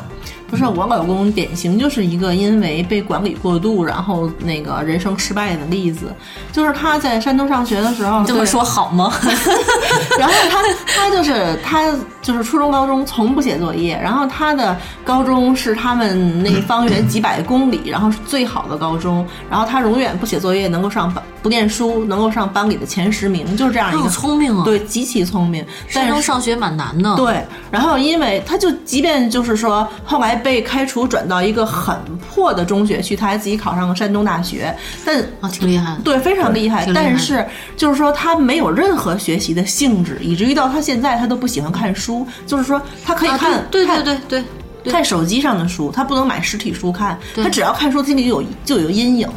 [0.49, 6.13] 不是我老公典型就是一个因为被管理过度，然后那个人生失败的例子。
[6.51, 9.13] 就是他在山东上学的时候，这么说好吗？
[10.17, 34.75] 然后他他就是他就是初中高中从不写作业，然后他的高中是他们那方圆几百公里，然后是最好的高中，然后他永远不写作业，能够上班不念书，能够上班里的前十名，就是这样一个聪明啊！，对极其聪明，山东上学蛮难的。，对，然后因为他就即便就是说后来被开除转到一个很破的中学去，他还自己考上了山东大学，
[35.05, 36.01] 但啊，挺厉害的。
[36.01, 36.87] 对，非常厉害。
[36.95, 37.45] 但是
[37.77, 42.25] 就是说他没有任何学习的性质，以至于到他现在他都不喜欢看书。
[42.47, 44.43] 就是说他可以啊看，对对对对
[44.81, 49.27] 对，看手机上的书，他不能买实体书看，他只要看书，心里就有就有阴影。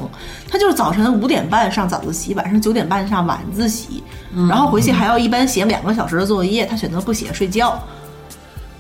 [0.49, 4.03] 他就是早晨五点半上早自习，晚上九点半上晚自习，
[4.35, 7.83] 嗯然后回去还要一般写两个小时的作业，他选择不写睡觉。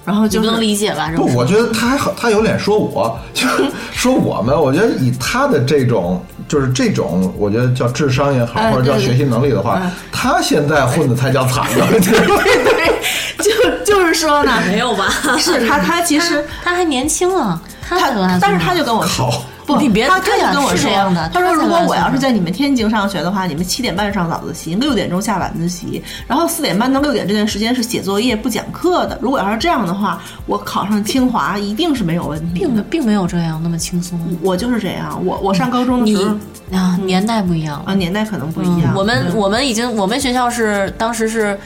[0.04, 1.10] 然后就是能理解吧？
[1.10, 4.58] 这不，我觉得他还好，他有脸说我，就是 说我们。
[4.60, 11.86] 我觉得以他的这种，就是这种，我觉得叫智商也好，或者叫学习能力的话，哎 他现在混的才叫惨呢。
[12.00, 12.92] 对，
[13.38, 15.08] 就就是说呢，没有吧？
[15.38, 17.98] 是他他其实他还年轻啊，他
[18.40, 19.44] 但是他就跟我说好，
[19.74, 20.90] 不，你别他他对啊就跟我说
[21.32, 29.18] 他说如果我要是在你们天津上学的话，你们七点半上早自习，六点钟下晚自习，然后四点半到六点这段时间是写作业不讲课的。
[29.20, 32.82] 如果要是这样的话，我考上清华一定是没有问题并的。
[32.82, 34.18] 并没有这样那么轻松。
[34.42, 36.34] 我就是这样，我我上高中的你时候
[36.76, 38.92] 啊，年代不一样啊，年代可能不一样。
[38.94, 41.58] 我们我们已经我们学校是当时是，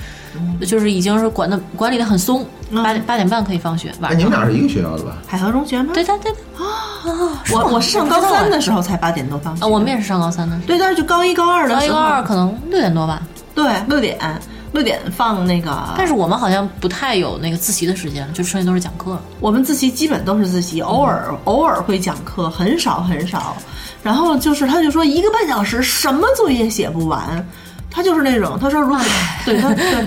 [0.67, 2.47] 就是已经是管的管理的很松，
[2.83, 4.21] 八点八点半可以放学，哎，晚上。
[4.21, 5.17] 你们俩是一个学校的吧？
[5.27, 5.91] 海河中学吗？
[5.95, 9.65] 对对对，对我我是上高三的时候才八点多放学。
[9.65, 13.23] 啊，我们也是上高三的，对，但是就高一高二的时候，高一高二可能六点多吧，
[13.55, 14.19] 对六点
[14.73, 19.19] 六点放那个，但是我们好像不太有那个自习的时间，就剩下都是讲课。
[19.41, 23.57] 我们自习基本都是自习，偶尔偶尔会讲课，很少很少。
[24.03, 27.45] 然后就是他就说一个半小时什么作业写不完，
[27.91, 28.99] 他就是那种他说如果
[29.45, 30.07] 对他对。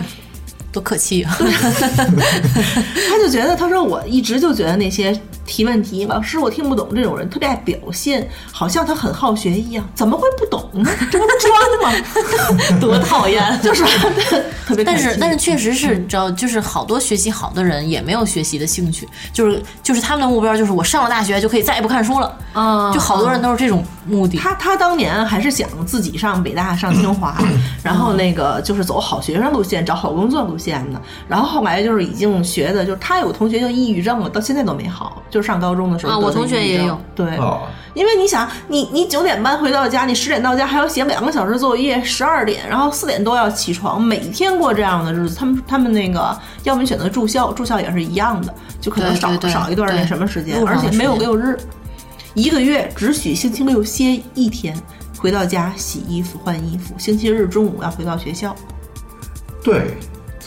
[0.72, 1.36] 多可气啊！
[1.39, 5.20] 他就觉得，他说我一直就觉得那些
[5.50, 10.88] 提问题，老师我听不懂这种人特别爱表现，好像他很好学一样，怎么会不懂呢？
[11.12, 12.78] 这不是装吗？
[12.80, 13.84] 多讨厌， 就是
[14.68, 14.86] 特别。
[14.86, 24.38] 但是但是确实是，你知道，就是好多学习好的人也没有学习的兴趣，就是就是他们的目标就是我上了大学就可以再也不看书了，啊就好多人都是这种目的。
[24.38, 27.36] 他他当年还是想自己上北大、上清华，
[27.82, 31.02] 然后那个就是走好学生路线、找好工作路线的。
[31.28, 35.24] 然后后来就是已经学的，就是他有同学就抑郁症了，到现在都没好。
[35.30, 37.00] 就是上高中的时候啊我同学也有。
[37.16, 37.62] 对，哦，
[37.94, 45.36] 因为你想，你你九点半回到家，你十点到家还要写两个小时作业，十二点，然后四点多要起床，每天过这样的日子。
[45.36, 51.58] 他们他们那个，要么你选择住校，住校也是一样的，就可能少对对对少一段那什么时间，而且没有六日，
[52.34, 54.76] 一个月只许星期六歇一天，
[55.18, 58.56] 回到家洗衣服换衣服，星期日中午要回到学校。
[59.62, 59.98] 对，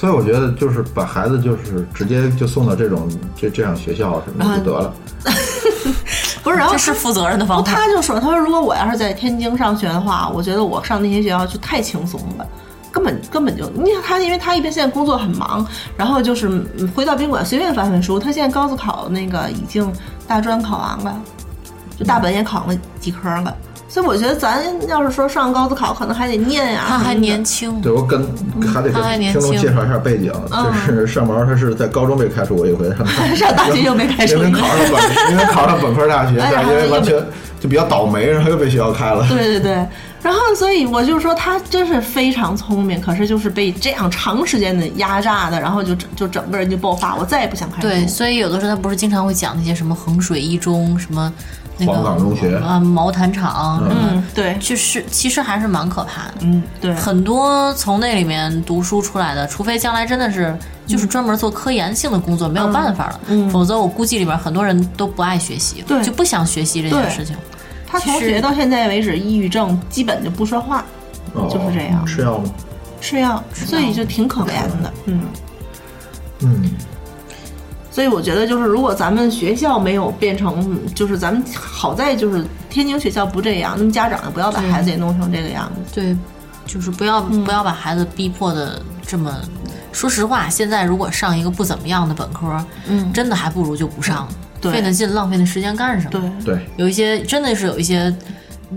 [0.03, 4.93] 所以我觉得就是把孩子就是直接就送到这种这这样学校什么的就得了。
[6.43, 7.71] 不是，然后这是负责任的方法。
[7.71, 12.45] 他就说：“他说如果我要是在天津上学的话，我觉得我上那些学校就太轻松了，
[12.91, 15.65] 根本根本就你看他，因为他一边现在工作很忙，
[15.97, 18.19] 然后就是嗯回到宾馆随便翻翻书。
[18.19, 19.89] 他现在高自考那个已经
[20.27, 21.23] 大专考完了，
[21.97, 23.57] 就大本也考了几科了。
[23.93, 28.27] 所以我觉得咱要是说上高自考，可能还得念呀、他还年轻，对，我跟
[28.73, 29.61] 还得给他年听众轻。
[29.61, 37.23] 介绍一下背景，就是 上毛他是在高中被开除过一回，上 大上大学又被开除因为考上本，因为考上本科大学，哎呀但因为完全
[37.61, 39.27] 就比较倒霉，然后又被学校开了。
[39.29, 39.73] 对对对，
[40.23, 47.89] 然后所以我就说他真是非常聪明，可是就是被这样长时间的压榨的，然后就就整个人就爆发，我再也不想看书。
[47.89, 51.31] 对，所以有的时候他不是经常会讲那些什么衡水一中什么
[51.79, 52.57] 那个黄冈中学。
[52.59, 56.35] 啊毛坦厂，嗯，对，就是其实还是蛮可怕的。
[56.41, 60.57] 嗯对，很多从那里面读书出来的，除非将来真的是
[60.87, 63.21] 就是专门做科研性的工作，没有办法了，
[63.51, 66.03] 否则我估计里面很多人都不爱学习，对。
[66.03, 67.37] 就不想学习这件事情。
[67.87, 70.85] 他从学到现在为止，抑郁症基本就不说话，
[71.35, 72.05] 哦就是这样。
[72.07, 72.45] 吃药吗？
[73.01, 74.93] 吃药，所以就挺可怜的。
[75.07, 75.21] 嗯，
[76.41, 76.71] 嗯，
[77.93, 85.95] 所以我觉得就是如果咱们学校没有变成，就是咱们好在就是天津学校不这样，那么家长也不要把孩子也弄成这个样子。
[85.95, 86.17] 对，
[86.67, 89.39] 就是不要、不要把孩子逼迫的这么。
[89.93, 94.27] 说实话，现在如果上一个不怎么样的本科，嗯真的还不如就不上，
[94.59, 96.33] 对费那劲浪费那时间干什么？
[96.43, 98.11] 对，对，有一些真的是有一些，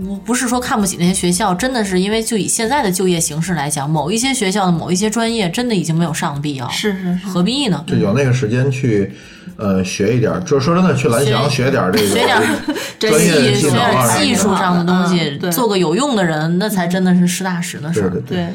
[0.04, 7.84] 不不是说看不起那些学校，真的是因为就以现在的就业形势来讲，某一些学校的某一些专业真的已经没有上的必要，是是是，何必呢？
[7.86, 9.12] 就有那个时间去，
[9.56, 10.40] 呃，学一点儿。
[10.40, 12.42] 就说真的，去蓝翔学点儿这个学点儿
[12.98, 18.10] 专业技能啊点技术上的东西做个有用的人，那才真的是实打实的事儿。
[18.26, 18.46] 对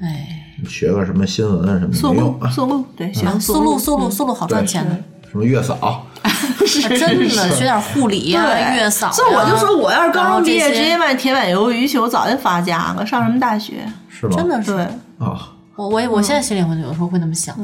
[0.00, 0.26] 哎，
[0.68, 2.50] 学个什么新闻啊什么速录没用啊。
[2.50, 4.96] 速录，对，行速录速录速录好赚钱的，
[5.30, 6.06] 什么月嫂，
[6.98, 9.12] 真的学点护理呀、啊月嫂啊。
[9.12, 13.04] 所以我就说，我要是高中毕业直接卖铁板鱿鱼去，我早就发家了。
[13.06, 13.74] 上什么大学？
[14.08, 14.36] 是吗？
[14.36, 14.82] 真的是对，
[15.18, 17.56] 啊，我我也我现在心里会有时候会那么想，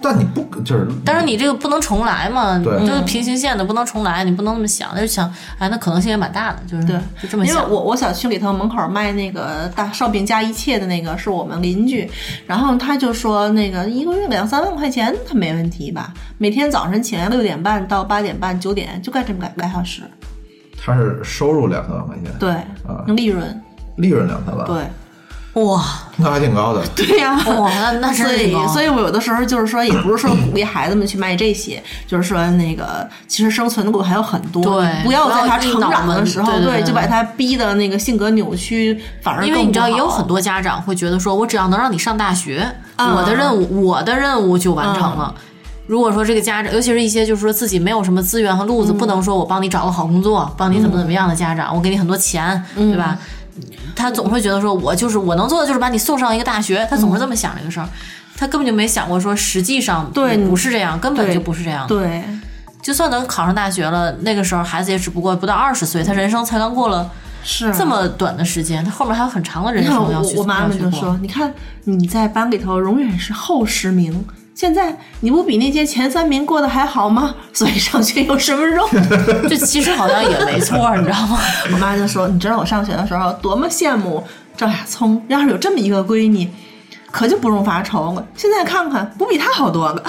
[0.00, 5.28] 但你不就是，但是你这个不能重来嘛，对就是平行线的不能重来，你不能那么想，就想
[5.58, 7.56] 哎，那可能性也蛮大的，就是对，就这么想。
[7.56, 12.08] 因为我我小区里头门口卖那个大烧饼加一切的那个是我们邻居，
[12.46, 16.14] 然后他就说那个一个月两三万块钱他没问题吧？
[16.38, 20.02] 每天早晨起来六点半到八点半九点就干这么俩俩小时，
[20.80, 22.50] 他是收入两三万块钱，对，
[22.86, 23.02] 啊。
[23.08, 23.60] 利润，
[23.96, 24.84] 利润两三万，对。
[25.56, 25.82] 哇。
[26.18, 26.82] 那还挺高的。
[26.96, 42.66] 对呀、哇，那那真所以是，所以我有的时候就是说，也不是说鼓励孩子们去卖这些，就是说那个其实生存的路还有很多，对不要在他成长的时候，对对对就把他逼的那个性格扭曲，反而因为你知道，也有很多家长会觉得说，我只要能让你上大学，
[42.96, 43.14] 啊。
[43.14, 45.34] 我的任务，我的任务就完成了。
[45.86, 53.16] 如果说这个家长，尤其是一些就是说自己没有什么资源和路子，不能说我帮你找个好工作，帮你怎么怎么样的家长，我给你很多钱，对吧？
[53.94, 57.88] 他总会觉得说，我就是我能做的就是把你送上一个大学，他总是这么想这个事儿，
[58.36, 61.86] 他根本就没想过说实际上对不是这样，根本就不是这样。
[61.86, 62.22] 对，
[62.82, 67.10] 就算能考上大学了，那个时候孩子也只不过不到二十岁，他人生才刚过了
[67.42, 71.52] 是这么短的时间，他后面还有很长的人生要去我妈要去过妈就说，你看
[71.84, 74.24] 你在班里头永远是后十名。
[74.56, 77.34] 现在你不比那些前三名过得还好吗？
[77.52, 78.88] 所以上学有什么用？
[79.48, 81.38] 这其实好像也没错，你知道吗？
[81.72, 84.26] 我妈就说：“你知道我上学的时候多么羡慕
[84.56, 86.48] 赵雅聪，要是有这么一个闺女，
[87.10, 88.26] 可就不用发愁了。
[88.34, 90.02] 现在看看，不比她好多了。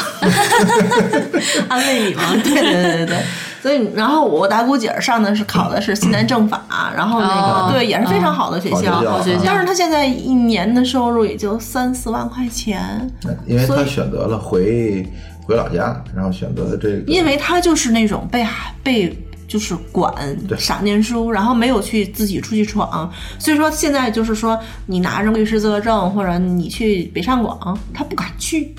[1.67, 2.23] 安慰你吗？
[2.41, 3.17] 对对对对对，
[3.61, 13.09] 所以然后我大姑姐上的是考的是西南政法，然后那个、哦对也是非常好的学校，好学校好学校但是她现在一年的收入也就三四万块钱，
[13.45, 15.05] 因为他选择了回
[15.45, 18.45] 回老家，然后选择了这个，因为她就是那种被
[18.83, 19.17] 被。
[19.47, 20.13] 就是管
[20.57, 23.09] 傻念书，然后没有去自己出去闯，
[23.39, 28.75] 所以说现在就是说，你拿着律师资格证或者你去北上广，他不敢去，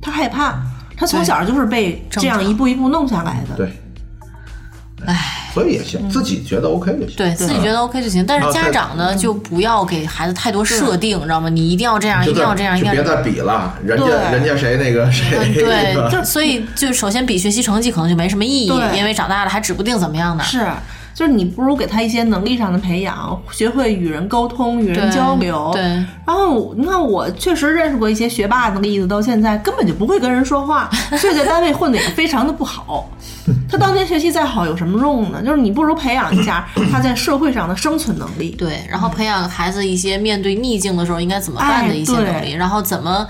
[0.00, 0.62] 他害怕，
[0.96, 3.54] 他从小就是被这样一步一步弄下来的。
[3.54, 3.70] 对，
[5.06, 7.16] 唉，所以也行，自己觉得 OK 就行。
[7.16, 11.48] 对自己觉得 OK 就行，但是家长呢就不要给孩子太多设定，你知道吗？
[11.48, 13.06] 你一定要这样，一定要这样，一定要这样。
[13.06, 20.44] 就别再比了，人家对人家谁那个谁嗯，对所以就首先比学习成绩可能就没什么意义，因为长大了还指不定怎么样呢。
[20.44, 20.66] 是，
[21.18, 25.68] 就是你不如给他一些能力上的培养，学会与人沟通、与人交流。
[25.72, 30.88] 对，然后你看，我确实认识过一些学霸的例子，到现在根本就不会跟人说话，
[31.18, 33.10] 所以在单位混的也非常的不好。
[33.68, 35.42] 他当年学习再好有什么用呢？
[35.42, 38.50] 就是你不如培养一下 他在社会上的生存能力。
[38.56, 43.26] 对，然后培养孩子一些面对逆境的时候应该怎么办的一些能力，然后怎么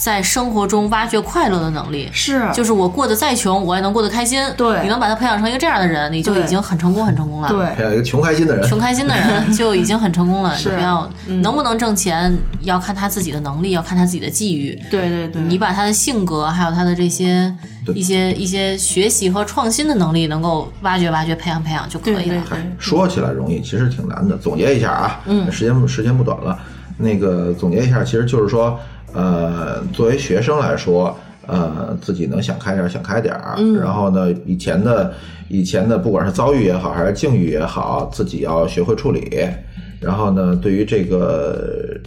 [0.00, 2.08] 在生活中挖掘快乐的能力。
[2.10, 4.42] 是，就是我过得再穷，我也能过得开心。
[4.56, 7.48] 对你能把他培养成一个这样的人，你就已经很成功，很成功了。
[7.50, 10.56] 对培养一个穷开心的人，穷开心的人 就已经很成功了。
[10.56, 11.06] 你是不要
[11.42, 14.74] 能不能挣钱，要看他自己的能力，要看他自己的际遇。
[14.90, 17.54] 对对对，你把他的性格，还有他的这些
[17.94, 22.22] 一些一些学习和创新的能力，能够挖掘挖掘、培养培养就可以了。
[22.22, 24.34] 对对对，说起来容易，其实挺难的。
[24.38, 26.58] 总结一下啊，嗯，时间时间不短了，
[26.96, 28.80] 那个总结一下，其实就是说，
[29.12, 31.16] 呃，作为学生来说，
[31.46, 35.12] 呃，自己能想开点儿想开点儿，嗯，然后呢，以前的
[35.48, 39.48] 以前的不管是遭遇也好，还是境遇也好，自己要学会处理。
[40.00, 41.54] 然后呢，对于这个，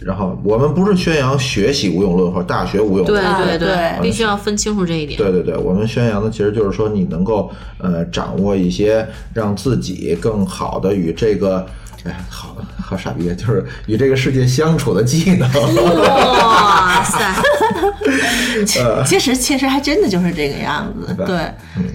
[0.02, 5.16] 然后我们不是宣扬学习无用论或者大学无用论，对对对必须要分清楚这一点。
[5.16, 7.48] 对对对，我们宣扬的其实就是说，你能够
[7.78, 11.64] 呃掌握一些让自己更好的与这个，
[12.04, 15.48] 哎，好好傻逼，就是与这个世界相处的技能。
[15.52, 17.18] 哇塞，
[19.06, 21.50] 其实其实还真的就是这个样子，对，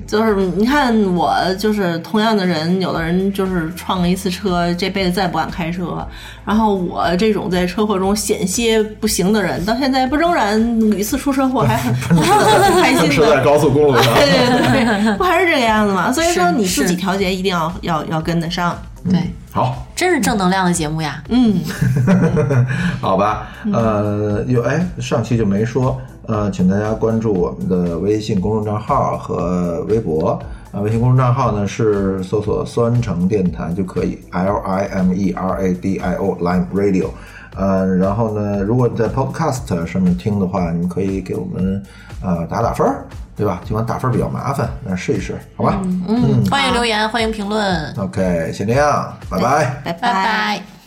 [0.08, 6.06] 就是你看我就是同样的人，有的人就是撞了一次车，这辈子再不敢开车，
[6.44, 13.44] 然后我这种在车祸中险些不行的人，到现在不仍然屡次出车祸还很 很开心是在的。
[13.44, 14.12] 高速公路上。
[14.16, 16.12] 对对对， 不还是这个样子吗？
[16.12, 18.76] 所以说你自己调节一定要要要跟得上。
[19.10, 19.18] 对，
[19.60, 21.22] 好，真是正能量的节目呀。
[21.28, 21.60] 嗯，
[23.02, 30.40] 好吧，呃，有哎，上期就没说，呃，请大家关注我们的微信公众账号和微博。
[30.72, 37.08] 啊，微信公众账号呢是搜索“酸橙电台”就可以，L I M E R A D I O Lime Radio。
[37.58, 41.84] 呃，然后呢，如果你在 Podcast 上面听的话，你可以给我们
[42.24, 43.06] 呃打打分儿，
[43.40, 43.62] 对吧？
[43.64, 45.80] 尽管打分比较麻烦，那试一试，好吧？
[46.10, 49.82] 嗯，欢迎留言，欢迎评论，OK，先这样，拜拜。
[49.86, 50.79] 拜拜拜。